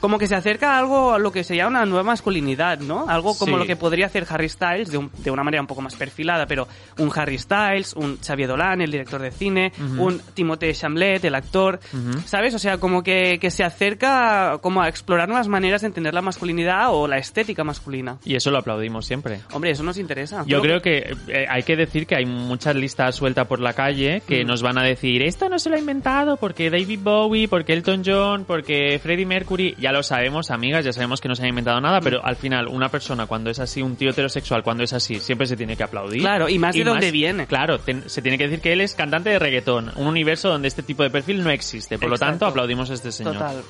como 0.00 0.18
que 0.18 0.26
se 0.26 0.34
acerca 0.34 0.74
a 0.74 0.78
algo 0.78 1.12
a 1.12 1.18
lo 1.18 1.30
que 1.32 1.44
sería 1.44 1.66
una 1.66 1.84
nueva 1.84 2.02
masculinidad, 2.04 2.78
¿no? 2.80 3.08
Algo 3.08 3.36
como 3.36 3.52
Sí. 3.54 3.58
lo 3.60 3.66
que 3.66 3.76
podría 3.76 4.06
hacer 4.06 4.26
Harry 4.28 4.48
Styles 4.48 4.90
de, 4.90 4.98
un- 4.98 5.10
de 5.18 5.30
una 5.30 5.42
manera 5.44 5.60
un 5.60 5.66
poco 5.66 5.82
más 5.82 5.94
perfilada, 5.94 6.46
pero 6.46 6.66
un 6.98 7.10
Harry 7.14 7.38
Styles, 7.38 7.94
un 7.94 8.18
Xavier 8.18 8.48
Dolan, 8.48 8.80
el 8.80 8.90
director 8.90 9.20
de 9.20 9.30
cine, 9.30 9.72
un 9.98 10.20
Timothée 10.34 10.72
Chalamet, 10.74 11.24
el 11.24 11.34
actor, 11.34 11.80
¿sabes? 12.24 12.54
O 12.54 12.58
sea, 12.58 12.78
como 12.78 13.02
que, 13.02 13.38
que 13.40 13.50
se 13.50 13.62
acerca 13.64 14.58
como 14.62 14.82
a 14.82 14.88
explorar 14.88 15.28
nuevas 15.28 15.48
maneras 15.48 15.80
de 15.82 15.88
entender 15.88 16.14
la 16.14 16.22
masculinidad 16.22 16.94
o 16.94 17.06
la 17.06 17.18
estética 17.18 17.64
masculina. 17.64 18.18
Y 18.24 18.34
eso 18.36 18.50
lo 18.50 18.58
aplaudimos 18.58 19.06
siempre. 19.06 19.40
Hombre, 19.52 19.70
eso 19.70 19.82
nos 19.82 19.98
interesa. 19.98 20.44
Yo 20.46 20.60
creo 20.62 20.80
que 20.80 21.14
eh, 21.28 21.46
hay 21.48 21.62
que 21.62 21.76
decir 21.76 22.06
que 22.06 22.16
hay 22.16 22.26
muchas 22.26 22.74
listas 22.76 23.14
sueltas 23.14 23.46
por 23.46 23.60
la 23.60 23.72
calle 23.72 24.22
que 24.26 24.44
nos 24.44 24.62
van 24.62 24.78
a 24.78 24.82
decir 24.82 25.22
esto 25.22 25.48
no 25.48 25.58
se 25.58 25.68
lo 25.70 25.76
ha 25.76 25.78
inventado 25.78 26.36
porque 26.36 26.70
David 26.70 27.00
Bowie, 27.02 27.48
porque 27.48 27.72
Elton 27.72 28.02
John, 28.04 28.44
porque 28.46 28.98
Freddie 29.02 29.26
Mercury. 29.26 29.74
Ya 29.78 29.89
lo 29.92 30.02
sabemos, 30.02 30.50
amigas, 30.50 30.84
ya 30.84 30.92
sabemos 30.92 31.20
que 31.20 31.28
no 31.28 31.34
se 31.34 31.42
han 31.42 31.48
inventado 31.48 31.80
nada, 31.80 32.00
pero 32.00 32.24
al 32.24 32.36
final 32.36 32.68
una 32.68 32.88
persona 32.88 33.26
cuando 33.26 33.50
es 33.50 33.58
así, 33.58 33.82
un 33.82 33.96
tío 33.96 34.10
heterosexual 34.10 34.62
cuando 34.62 34.82
es 34.84 34.92
así, 34.92 35.20
siempre 35.20 35.46
se 35.46 35.56
tiene 35.56 35.76
que 35.76 35.82
aplaudir. 35.84 36.20
Claro, 36.20 36.48
y 36.48 36.58
más 36.58 36.74
de 36.74 36.84
dónde 36.84 37.10
viene. 37.10 37.46
Claro, 37.46 37.78
se 38.06 38.22
tiene 38.22 38.36
que 38.38 38.44
decir 38.44 38.60
que 38.60 38.72
él 38.72 38.80
es 38.80 38.94
cantante 38.94 39.30
de 39.30 39.38
reggaetón, 39.38 39.92
un 39.96 40.06
universo 40.06 40.48
donde 40.48 40.68
este 40.68 40.82
tipo 40.82 41.02
de 41.02 41.10
perfil 41.10 41.42
no 41.42 41.50
existe. 41.50 41.98
Por 41.98 42.10
lo 42.10 42.18
tanto, 42.18 42.46
aplaudimos 42.46 42.90
a 42.90 42.94
este 42.94 43.12
señor. 43.12 43.34
Total. 43.34 43.62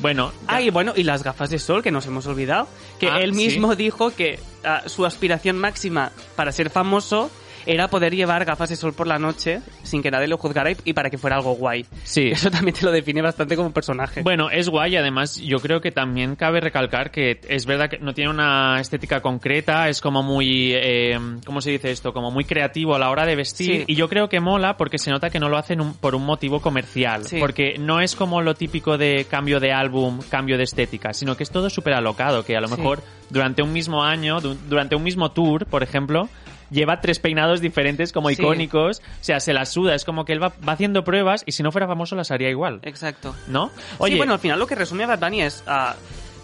Bueno, 0.00 0.30
ya- 0.46 0.54
Ah, 0.56 0.62
y 0.62 0.70
bueno, 0.70 0.92
y 0.94 1.02
las 1.02 1.24
gafas 1.24 1.50
de 1.50 1.58
sol, 1.58 1.82
que 1.82 1.90
nos 1.90 2.06
hemos 2.06 2.24
olvidado. 2.26 2.68
Que 3.00 3.08
Ah, 3.08 3.18
él 3.20 3.34
sí. 3.34 3.38
mismo 3.46 3.74
dijo 3.74 4.14
que 4.14 4.38
ah, 4.64 4.82
su 4.86 5.04
aspiración 5.04 5.56
máxima 5.58 6.12
para 6.36 6.52
ser 6.52 6.70
famoso 6.70 7.30
era 7.68 7.88
poder 7.88 8.14
llevar 8.16 8.44
gafas 8.44 8.70
de 8.70 8.76
sol 8.76 8.94
por 8.94 9.06
la 9.06 9.18
noche 9.18 9.60
sin 9.82 10.02
que 10.02 10.10
nadie 10.10 10.26
lo 10.26 10.38
juzgara 10.38 10.70
y, 10.84 10.92
para 10.94 11.10
que 11.10 11.18
fuera 11.18 11.36
algo 11.36 11.52
guay. 11.54 11.84
Sí. 12.02 12.28
Eso 12.32 12.50
también 12.50 12.74
te 12.74 12.84
lo 12.84 12.90
define 12.90 13.22
bastante 13.22 13.54
como 13.56 13.70
personaje. 13.72 14.22
Bueno, 14.22 14.50
es 14.50 14.68
guay, 14.68 14.96
además 14.96 15.36
yo 15.36 15.58
creo 15.58 15.80
que 15.80 15.90
también 15.92 16.34
cabe 16.34 16.60
recalcar 16.60 17.10
que 17.10 17.40
es 17.48 17.66
verdad 17.66 17.90
que 17.90 17.98
no 17.98 18.14
tiene 18.14 18.30
una 18.30 18.80
estética 18.80 19.20
concreta, 19.20 19.88
es 19.88 20.00
como 20.00 20.22
muy, 20.22 20.72
eh, 20.74 21.18
¿cómo 21.44 21.60
se 21.60 21.70
dice 21.70 21.90
esto? 21.90 22.12
Como 22.12 22.30
muy 22.30 22.44
creativo 22.44 22.94
a 22.94 22.98
la 22.98 23.10
hora 23.10 23.26
de 23.26 23.36
vestir 23.36 23.58
Sí. 23.58 23.84
y 23.86 23.94
yo 23.96 24.08
creo 24.08 24.28
que 24.28 24.40
mola 24.40 24.76
porque 24.76 24.98
se 24.98 25.10
nota 25.10 25.28
que 25.30 25.38
no 25.38 25.48
lo 25.48 25.58
hacen 25.58 25.80
un- 25.80 25.94
por 25.94 26.14
un 26.14 26.24
motivo 26.24 26.60
comercial, 26.60 27.24
Sí. 27.26 27.36
porque 27.38 27.76
no 27.78 28.00
es 28.00 28.16
como 28.16 28.40
lo 28.40 28.54
típico 28.54 28.96
de 28.96 29.26
cambio 29.30 29.60
de 29.60 29.72
álbum, 29.72 30.20
cambio 30.30 30.56
de 30.56 30.64
estética, 30.64 31.12
sino 31.12 31.36
que 31.36 31.42
es 31.42 31.50
todo 31.50 31.68
súper 31.68 31.92
alocado, 31.94 32.44
que 32.44 32.56
a 32.56 32.60
lo 32.60 32.68
Sí. 32.68 32.76
mejor 32.76 33.02
durante 33.30 33.62
un 33.62 33.72
mismo 33.72 34.02
año, 34.04 34.40
du- 34.40 34.56
durante 34.68 34.96
un 34.96 35.02
mismo 35.02 35.32
tour, 35.32 35.66
por 35.66 35.82
ejemplo, 35.82 36.28
lleva 36.70 37.00
tres 37.00 37.18
peinados 37.18 37.60
diferentes 37.60 38.12
como 38.12 38.28
Sí. 38.28 38.34
icónicos, 38.34 39.00
o 39.00 39.24
sea, 39.24 39.40
se 39.40 39.52
las 39.52 39.70
suda, 39.70 39.94
es 39.94 40.04
como 40.04 40.24
que 40.24 40.32
él 40.32 40.42
va, 40.42 40.52
va 40.66 40.72
haciendo 40.72 41.04
pruebas 41.04 41.42
y 41.46 41.52
si 41.52 41.62
no 41.62 41.72
fuera 41.72 41.86
famoso 41.86 42.14
las 42.16 42.30
haría 42.30 42.50
igual. 42.50 42.80
Exacto. 42.82 43.34
¿No? 43.46 43.70
sí, 44.04 44.16
bueno, 44.16 44.32
al 44.34 44.38
final 44.38 44.58
lo 44.58 44.66
que 44.66 44.74
resume 44.74 45.04
a 45.04 45.06
Bad 45.08 45.20
Bunny 45.20 45.42
es... 45.42 45.62
ah, 45.66 45.94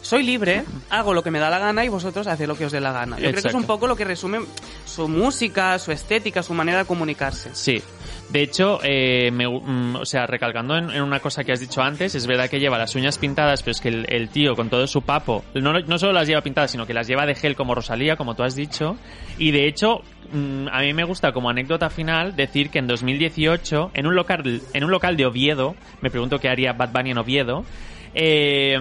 soy 0.04 0.22
libre, 0.22 0.64
hago 0.90 1.14
lo 1.14 1.22
que 1.22 1.30
me 1.30 1.38
da 1.38 1.48
la 1.48 1.58
gana 1.58 1.82
y 1.82 1.88
vosotros 1.88 2.26
haced 2.26 2.46
lo 2.46 2.56
que 2.56 2.66
os 2.66 2.72
dé 2.72 2.78
la 2.80 2.92
gana. 2.92 3.16
Yo 3.16 3.22
creo 3.22 3.32
que 3.32 3.38
es 3.38 3.44
Exacto. 3.46 3.56
un 3.56 3.64
poco 3.64 3.86
lo 3.86 3.96
que 3.96 4.04
resume 4.04 4.40
su 4.84 5.08
música, 5.08 5.78
su 5.78 5.92
estética, 5.92 6.42
su 6.42 6.52
manera 6.52 6.78
de 6.80 6.84
comunicarse. 6.84 7.48
Sí. 7.54 7.82
De 8.28 8.42
hecho, 8.42 8.80
eh, 8.82 9.30
me 9.30 9.48
mm, 9.48 9.96
o 9.96 10.04
sea, 10.04 10.26
recalcando 10.26 10.76
en, 10.76 10.90
en 10.90 11.02
una 11.02 11.20
cosa 11.20 11.42
que 11.42 11.52
has 11.52 11.60
dicho 11.60 11.80
antes, 11.80 12.14
es 12.14 12.26
verdad 12.26 12.50
que 12.50 12.60
lleva 12.60 12.76
las 12.76 12.94
uñas 12.94 13.16
pintadas, 13.16 13.62
pero 13.62 13.72
es 13.72 13.80
que 13.80 13.88
el, 13.88 14.06
el 14.10 14.28
tío 14.28 14.54
con 14.54 14.68
todo 14.68 14.86
su 14.86 15.00
papo, 15.00 15.42
no, 15.54 15.72
no 15.72 15.98
solo 15.98 16.12
las 16.12 16.28
lleva 16.28 16.42
pintadas, 16.42 16.70
sino 16.70 16.86
que 16.86 16.92
las 16.92 17.06
lleva 17.06 17.24
de 17.24 17.34
gel 17.34 17.56
como 17.56 17.74
Rosalía, 17.74 18.16
como 18.16 18.34
tú 18.34 18.42
has 18.42 18.54
dicho. 18.54 18.96
Y 19.38 19.52
de 19.52 19.66
hecho, 19.66 20.02
mm, 20.32 20.68
a 20.70 20.80
mí 20.80 20.92
me 20.92 21.04
gusta 21.04 21.32
como 21.32 21.48
anécdota 21.48 21.88
final 21.88 22.36
decir 22.36 22.68
que 22.68 22.78
en 22.78 22.88
2018, 22.88 23.92
en 23.94 24.06
un 24.06 24.14
local, 24.14 24.60
en 24.74 24.84
un 24.84 24.90
local 24.90 25.16
de 25.16 25.24
Oviedo, 25.24 25.76
me 26.02 26.10
pregunto 26.10 26.38
qué 26.40 26.50
haría 26.50 26.74
Bad 26.74 26.92
Bunny 26.92 27.12
en 27.12 27.18
Oviedo, 27.18 27.64
eh, 28.14 28.78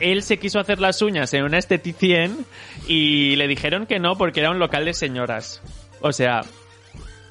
él 0.00 0.22
se 0.22 0.38
quiso 0.38 0.58
hacer 0.58 0.80
las 0.80 1.02
uñas 1.02 1.32
en 1.34 1.44
una 1.44 1.58
esteticien 1.58 2.44
y 2.86 3.36
le 3.36 3.46
dijeron 3.46 3.86
que 3.86 3.98
no 3.98 4.16
porque 4.16 4.40
era 4.40 4.50
un 4.50 4.58
local 4.58 4.84
de 4.84 4.94
señoras. 4.94 5.62
O 6.00 6.12
sea, 6.12 6.40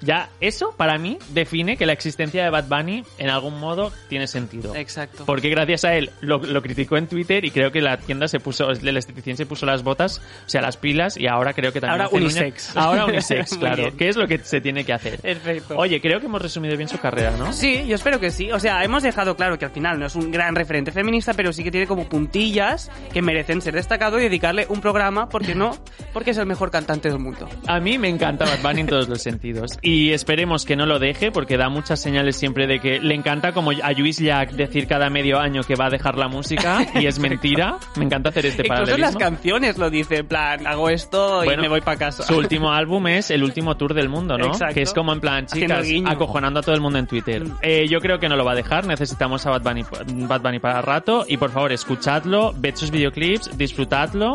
Ya 0.02 0.30
eso, 0.40 0.74
para 0.78 0.98
mí, 0.98 1.18
define 1.30 1.78
que 1.78 1.86
la 1.86 1.94
existencia 1.94 2.44
de 2.44 2.50
Bad 2.50 2.66
Bunny 2.68 3.04
en 3.18 3.30
algún 3.30 3.60
modo 3.60 3.92
tiene 4.08 4.28
sentido. 4.28 4.76
Exacto. 4.76 5.26
Porque 5.26 5.50
gracias 5.50 5.86
a 5.86 5.96
él 5.96 6.12
lo, 6.22 6.38
lo 6.40 6.62
criticó 6.62 6.98
en 6.98 7.08
Twitter 7.08 7.44
y 7.46 7.52
creo 7.52 7.72
que 7.72 7.82
la 7.82 7.98
tienda 7.98 8.28
se 8.28 8.40
puso, 8.40 8.70
el 8.72 8.98
esteticien 8.98 9.38
se 9.38 9.46
puso 9.46 9.66
las 9.66 9.84
botas, 9.84 10.22
o 10.46 10.50
sea, 10.50 10.62
las 10.62 10.78
pilas 10.78 11.18
y 11.18 11.28
ahora 11.28 11.54
creo 11.54 11.74
que 11.74 11.82
también 11.82 12.02
Ahora 12.02 12.16
unisex. 12.16 12.78
Ahora 12.78 13.06
unisex, 13.06 13.58
claro. 13.60 13.96
¿Qué 13.98 14.10
es 14.10 14.16
lo 14.16 14.28
que 14.28 14.40
se 14.40 14.62
tiene 14.62 14.84
que 14.86 14.94
hacer? 14.94 15.20
Perfecto. 15.20 15.76
Oye, 15.78 16.00
creo 16.02 16.20
que 16.20 16.28
hemos 16.28 16.42
resumido 16.42 16.76
bien 16.78 16.90
su 16.90 16.98
carrera, 17.00 17.32
¿no? 17.38 17.52
Sí, 17.54 17.86
yo 17.88 17.96
espero 17.96 18.20
que 18.20 18.32
sí. 18.32 18.52
O 18.52 18.60
sea, 18.60 18.84
hemos 18.84 19.04
dejado 19.04 19.36
claro 19.36 19.58
que 19.58 19.66
al 19.66 19.72
final 19.72 20.00
no 20.00 20.06
es 20.06 20.16
un 20.16 20.32
gran 20.32 20.56
referente 20.56 20.92
feminista, 20.92 21.34
pero 21.34 21.52
sí 21.54 21.64
que 21.64 21.72
tiene 21.72 21.88
como 21.88 22.08
puntillas 22.08 22.90
que 23.12 23.22
merecen 23.22 23.62
ser 23.62 23.74
destacado 23.74 24.20
y 24.20 24.24
dedicarle 24.24 24.66
un 24.70 24.82
programa, 24.82 25.30
porque 25.30 25.56
no, 25.56 25.78
porque 26.14 26.32
es 26.32 26.38
el 26.38 26.46
mejor 26.46 26.72
cantante 26.72 27.10
del 27.10 27.20
mundo. 27.20 27.50
A 27.68 27.80
mí 27.80 27.98
me 27.98 28.10
encanta 28.10 28.46
Bad 28.46 28.62
Bunny 28.62 28.82
en 28.82 28.88
todos 28.88 29.10
los 29.10 29.22
sentidos. 29.22 29.78
Y 29.82 29.89
esperemos 30.12 30.66
que 30.66 30.76
no 30.76 30.86
lo 30.86 31.00
deje, 31.00 31.32
porque 31.32 31.58
da 31.58 31.70
muchas 31.70 32.02
señales 32.02 32.36
siempre 32.36 32.68
de 32.68 32.80
que 32.80 33.00
le 33.00 33.16
encanta, 33.16 33.52
como 33.52 33.72
a 33.72 33.92
Luis 33.94 34.18
Jack, 34.18 34.52
decir 34.52 34.88
cada 34.88 35.10
medio 35.10 35.40
año 35.40 35.64
que 35.64 35.76
va 35.76 35.88
a 35.88 35.90
dejar 35.90 36.18
la 36.18 36.28
música, 36.28 36.86
y 36.96 37.06
es 37.06 37.20
mentira. 37.20 37.78
Me 37.98 38.06
encanta 38.06 38.30
hacer 38.30 38.46
este 38.46 38.64
Incluso 38.64 38.96
en 38.96 39.02
las 39.02 39.14
paralelismo. 39.16 39.20
canciones 39.20 39.78
lo 39.78 39.90
dice, 39.90 40.18
en 40.18 40.28
plan, 40.28 40.68
hago 40.68 40.90
esto 40.90 41.44
y 41.44 41.48
Bueno, 41.48 41.62
me 41.62 41.70
voy 41.70 41.82
para 41.82 41.98
casa. 41.98 42.24
Su 42.24 42.38
último 42.38 42.72
álbum 42.74 43.08
es 43.08 43.32
el 43.32 43.44
último 43.44 43.78
tour 43.78 43.94
del 43.94 44.10
mundo, 44.10 44.38
¿no? 44.38 44.48
Exacto. 44.48 44.76
Que 44.76 44.82
es 44.82 44.94
como 44.94 45.14
en 45.14 45.20
plan, 45.20 45.46
chicas, 45.46 45.88
acojonando 46.06 46.60
a 46.60 46.64
todo 46.64 46.76
el 46.76 46.82
mundo 46.82 47.00
en 47.00 47.08
Twitter. 47.08 47.44
Eh, 47.62 47.88
yo 47.90 48.00
creo 48.00 48.20
que 48.20 48.30
no 48.30 48.36
lo 48.36 48.46
va 48.46 48.52
a 48.54 48.56
dejar, 48.56 48.86
necesitamos 48.86 49.46
a 49.46 49.52
Bad 49.52 49.64
Bunny, 49.64 49.84
Bad 50.28 50.42
Bunny 50.42 50.60
para 50.60 50.82
rato. 50.82 51.26
Y 51.28 51.38
por 51.38 51.52
favor, 51.52 51.72
escuchadlo, 51.72 52.54
ved 52.58 52.76
sus 52.76 52.92
videoclips, 52.92 53.58
disfrutadlo. 53.58 54.34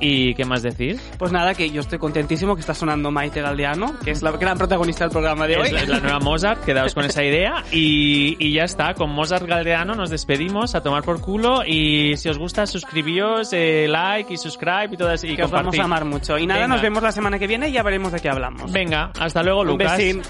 ¿Y 0.00 0.34
qué 0.34 0.44
más 0.44 0.62
decir? 0.62 1.00
Pues 1.18 1.32
nada, 1.32 1.54
que 1.54 1.70
yo 1.70 1.80
estoy 1.80 1.98
contentísimo 1.98 2.54
que 2.54 2.60
está 2.60 2.74
sonando 2.74 3.10
Maite 3.10 3.40
Galdeano, 3.42 3.98
que 4.04 4.10
es 4.12 4.22
la 4.22 4.30
gran 4.32 4.56
protagonista 4.58 5.04
del 5.04 5.10
programa 5.12 5.46
de 5.46 5.56
hoy. 5.56 5.66
Es 5.66 5.72
la, 5.72 5.80
es 5.82 5.88
la 5.88 6.00
nueva 6.00 6.18
Mozart, 6.20 6.64
quedaos 6.64 6.94
con 6.94 7.04
esa 7.04 7.24
idea. 7.24 7.64
Y, 7.72 8.36
y 8.38 8.52
ya 8.52 8.64
está, 8.64 8.94
con 8.94 9.10
Mozart 9.10 9.46
Galdeano 9.46 9.94
nos 9.94 10.10
despedimos 10.10 10.74
a 10.74 10.82
tomar 10.82 11.02
por 11.02 11.20
culo. 11.20 11.62
Y 11.66 12.16
si 12.16 12.28
os 12.28 12.38
gusta, 12.38 12.66
suscribíos, 12.66 13.50
eh, 13.52 13.86
like 13.88 14.32
y 14.32 14.36
subscribe 14.36 14.88
y 14.92 14.96
todo 14.96 15.12
eso. 15.12 15.26
Y 15.26 15.36
que 15.36 15.42
os 15.44 15.50
vamos 15.50 15.78
a 15.78 15.84
amar 15.84 16.04
mucho. 16.04 16.38
Y 16.38 16.46
nada, 16.46 16.60
Venga. 16.62 16.74
nos 16.74 16.82
vemos 16.82 17.02
la 17.02 17.12
semana 17.12 17.38
que 17.38 17.46
viene 17.46 17.68
y 17.68 17.72
ya 17.72 17.82
veremos 17.82 18.12
de 18.12 18.20
qué 18.20 18.28
hablamos. 18.28 18.70
Venga, 18.72 19.10
hasta 19.18 19.42
luego, 19.42 19.60
Un 19.62 19.66
Lucas. 19.68 19.96
besín. 19.96 20.22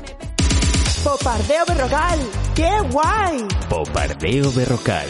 Popardeo 1.04 1.64
Berrocal. 1.66 2.18
¡Qué 2.54 2.70
guay! 2.90 3.46
Popardeo 3.68 4.50
Berrocal. 4.52 5.06